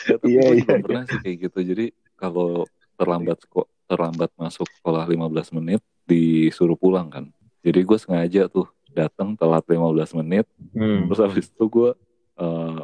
Ya, 0.00 0.16
tapi 0.16 0.26
Iya, 0.26 0.42
iya, 0.42 0.50
iya. 0.56 0.74
pernah 0.80 1.02
sih 1.04 1.18
kayak 1.20 1.36
gitu. 1.46 1.58
Jadi 1.62 1.86
kalau 2.16 2.66
terlambat 2.96 3.38
kok 3.46 3.68
terlambat 3.86 4.30
masuk 4.34 4.66
sekolah 4.72 5.04
15 5.04 5.22
menit 5.54 5.78
disuruh 6.04 6.74
pulang 6.74 7.06
kan. 7.06 7.30
Jadi 7.60 7.80
gue 7.80 7.98
sengaja 7.98 8.42
tuh 8.46 8.66
datang 8.90 9.36
telat 9.36 9.62
15 9.62 9.78
menit. 10.18 10.46
Hmm. 10.72 11.06
Terus 11.06 11.20
habis 11.20 11.46
itu 11.46 11.64
gue 11.66 11.90
eh, 12.36 12.80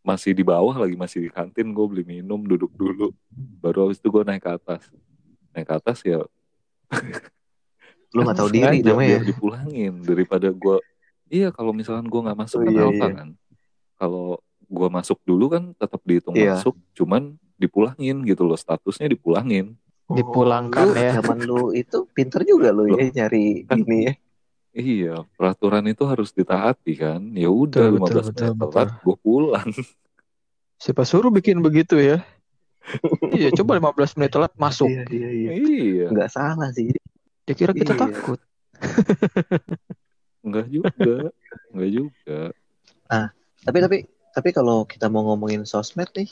masih 0.00 0.32
di 0.32 0.42
bawah 0.42 0.74
lagi 0.74 0.92
masih 0.92 1.24
di 1.24 1.30
kantin 1.30 1.70
gue 1.70 1.86
beli 1.86 2.04
minum 2.04 2.40
duduk 2.42 2.68
dulu. 2.74 3.16
Baru 3.60 3.86
habis 3.86 3.96
itu 3.96 4.08
gue 4.08 4.22
naik 4.22 4.42
ke 4.42 4.50
atas. 4.50 4.84
Naik 5.50 5.66
ke 5.66 5.74
atas 5.74 5.98
ya 6.02 6.20
Lu 8.14 8.26
nggak 8.26 8.36
tahu 8.36 8.50
diri 8.50 8.82
namanya. 8.82 9.18
biar 9.18 9.22
dipulangin 9.24 9.94
daripada 10.02 10.48
gue 10.48 10.76
iya 11.28 11.48
kalau 11.48 11.70
misalkan 11.70 12.06
gue 12.06 12.20
nggak 12.20 12.38
masuk 12.38 12.58
Oh, 12.58 12.64
kan 12.64 12.72
iya, 12.72 12.84
apa 12.84 13.06
iya. 13.06 13.14
kan 13.14 13.28
kalau 13.94 14.26
gue 14.64 14.88
masuk 14.88 15.18
dulu 15.22 15.46
kan 15.48 15.62
tetap 15.74 16.00
dihitung 16.02 16.34
Iya. 16.34 16.58
masuk 16.58 16.74
cuman 16.92 17.22
dipulangin 17.54 18.24
gitu 18.24 18.42
loh 18.42 18.56
statusnya 18.56 19.06
dipulangin 19.08 19.74
Dipulangkan 20.10 20.90
Lu 20.90 20.98
ya. 20.98 21.14
Zaman 21.14 21.38
lu 21.40 21.70
itu 21.70 22.02
pinter 22.10 22.42
juga 22.42 22.74
lu 22.74 22.90
ya 22.90 23.06
nyari 23.06 23.62
Kan- 23.62 23.78
ini 23.80 23.98
ya. 24.02 24.14
iya 24.72 25.14
peraturan 25.34 25.86
itu 25.86 26.02
harus 26.02 26.30
ditaati 26.30 26.94
kan 26.94 27.22
ya 27.30 27.46
udah 27.46 27.94
15 27.94 28.02
betul, 28.26 28.50
menit 28.50 28.58
telat 28.60 28.90
gue 28.98 29.16
pulang 29.16 29.70
Siapa 30.76 31.04
suruh 31.04 31.28
bikin 31.28 31.60
begitu 31.60 31.94
ya? 31.94 32.24
Iya, 33.32 33.48
coba 33.52 33.76
15 33.76 34.16
menit 34.16 34.30
telat 34.30 34.52
masuk. 34.54 34.88
Iya, 34.88 35.04
iya, 35.06 35.30
iya. 35.30 35.50
iya 35.54 36.06
Nggak 36.08 36.28
salah 36.28 36.68
sih. 36.70 36.90
Dia 37.42 37.54
kira 37.54 37.72
kita 37.72 37.92
Iya. 37.92 38.00
takut. 38.02 38.40
enggak 40.40 40.66
juga 40.66 41.14
enggak 41.70 41.90
juga 41.90 42.38
Tapi 43.60 43.78
tapi 43.78 43.96
tapi 44.30 44.48
kalau 44.50 44.82
kita 44.82 45.06
mau 45.06 45.26
ngomongin 45.26 45.62
sosmed 45.62 46.08
nih, 46.10 46.30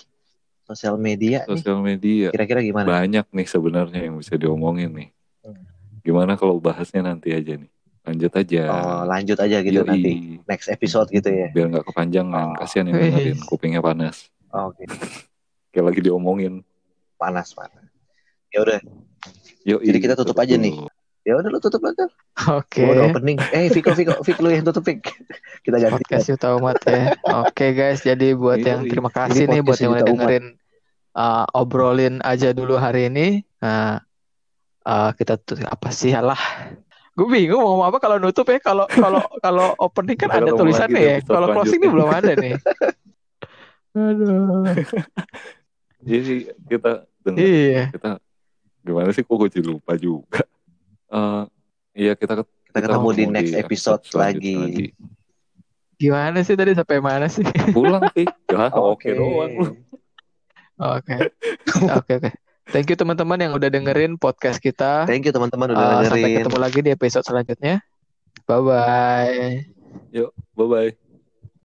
sosial 0.65 0.97
media 0.97 1.45
nih, 1.45 1.51
sosial 1.55 1.79
media 1.79 2.29
kira-kira 2.31 2.61
gimana? 2.61 2.89
banyak 2.89 3.27
nih 3.27 3.47
sebenarnya 3.47 4.01
yang 4.03 4.17
bisa 4.17 4.35
diomongin 4.35 4.91
nih 4.91 5.09
Hmm. 5.39 5.55
gimana 6.01 6.35
kalau 6.35 6.57
bahasnya 6.59 7.01
nanti 7.01 7.31
aja 7.31 7.55
nih 7.55 7.69
lanjut 8.03 8.33
aja 8.33 8.63
Oh, 8.67 9.03
lanjut 9.05 9.37
aja 9.37 9.61
gitu 9.61 9.77
Yoi. 9.77 9.87
nanti 9.87 10.13
next 10.43 10.67
episode 10.67 11.09
gitu 11.09 11.29
ya. 11.29 11.53
biar 11.53 11.69
nggak 11.69 11.85
kepanjangan 11.85 12.47
Oh. 12.49 12.57
kasihan 12.57 12.85
yang 12.89 12.97
dengerin 12.99 13.39
kupingnya 13.45 13.79
panas 13.79 14.33
Oke, 14.49 14.89
kayak 15.79 15.95
lagi 15.95 16.03
diomongin 16.03 16.67
panas 17.15 17.55
panas. 17.55 17.87
Ya 18.51 18.67
udah, 18.67 18.83
Yoi, 19.63 19.87
Jadi 19.87 19.99
kita 20.03 20.19
tutup 20.19 20.35
aja 20.43 20.59
nih. 20.59 20.75
ya 21.23 21.39
udah 21.39 21.55
lu 21.55 21.61
tutup 21.63 21.85
aja. 21.87 22.11
Oke. 22.51 22.83
Gua 22.83 22.99
udah 22.99 23.05
opening. 23.15 23.39
Eh, 23.55 23.71
Viko 23.71 23.95
Viko 23.95 24.19
Viko 24.27 24.41
lu 24.43 24.51
yang 24.51 24.67
tutup 24.67 24.83
Vik. 24.83 25.07
Kita 25.65 25.77
ganti. 25.79 26.03
Podcast 26.03 26.27
Yuta 26.35 26.57
Umat 26.57 26.81
ya. 26.83 27.15
Oke 27.45 27.77
guys, 27.77 28.01
jadi 28.01 28.33
buat 28.33 28.59
yang 28.65 28.89
terima 28.89 29.13
kasih 29.13 29.45
Ini 29.47 29.55
nih 29.55 29.61
buat 29.61 29.77
yang 29.77 29.93
udah 29.93 30.07
dengerin 30.09 30.45
uh, 31.13 31.45
obrolin 31.53 32.25
aja 32.25 32.57
dulu 32.57 32.81
hari 32.81 33.13
ini. 33.13 33.45
Nah, 33.61 34.01
uh, 34.89 35.11
kita 35.15 35.37
tuh 35.37 35.61
apa 35.69 35.93
sih 35.93 36.17
alah. 36.17 36.41
Gue 37.13 37.29
bingung 37.29 37.61
mau 37.61 37.77
ngomong 37.77 37.87
apa 37.93 37.99
kalau 38.01 38.17
nutup 38.17 38.49
ya. 38.49 38.59
Kalau 38.65 38.89
kalau 38.89 39.21
kalau 39.45 39.77
opening 39.77 40.17
kan 40.17 40.33
ada 40.33 40.49
tulisannya 40.49 41.01
ya. 41.03 41.17
Kalau 41.23 41.53
closing 41.53 41.79
nih 41.85 41.93
selanjutnya. 41.93 41.93
belum 41.93 42.09
ada 42.09 42.33
nih. 42.41 42.53
Aduh. 44.09 44.65
Jadi 46.01 46.35
kita 46.65 46.91
denger, 47.21 47.39
Iya. 47.41 47.85
kita 47.91 48.11
gimana 48.81 49.11
sih 49.11 49.21
kok 49.21 49.35
gue 49.35 49.49
jadi 49.51 49.69
lupa 49.69 49.93
juga. 49.95 50.43
Eh 51.09 51.43
iya 51.99 52.13
kita 52.13 52.45
Kita 52.65 52.79
ketemu 52.81 53.09
di 53.11 53.25
next 53.27 53.55
episode 53.55 54.01
selanjutnya 54.05 54.61
lagi. 54.61 54.87
Gimana 55.97 56.39
sih 56.41 56.55
tadi 56.55 56.73
sampai 56.73 56.99
mana 56.99 57.27
sih? 57.27 57.43
Pulang 57.73 58.07
sih. 58.13 58.29
Ya, 58.49 58.69
oke 58.71 59.09
doang 59.11 59.53
lu. 59.55 59.73
Oke. 60.79 61.17
Oke 61.91 62.13
oke. 62.17 62.31
Thank 62.69 62.87
you 62.87 62.95
teman-teman 62.95 63.41
yang 63.41 63.53
udah 63.53 63.67
dengerin 63.67 64.15
podcast 64.15 64.61
kita. 64.61 65.05
Thank 65.05 65.25
you 65.25 65.33
teman-teman 65.33 65.73
udah 65.73 65.81
Uh, 65.99 66.07
sampai 66.07 66.21
dengerin. 66.23 66.37
ketemu 66.45 66.59
lagi 66.61 66.79
di 66.81 66.91
episode 66.93 67.25
selanjutnya. 67.25 67.81
Bye 68.45 68.61
bye. 68.61 69.65
Bye 70.55 70.69
bye. 70.69 71.08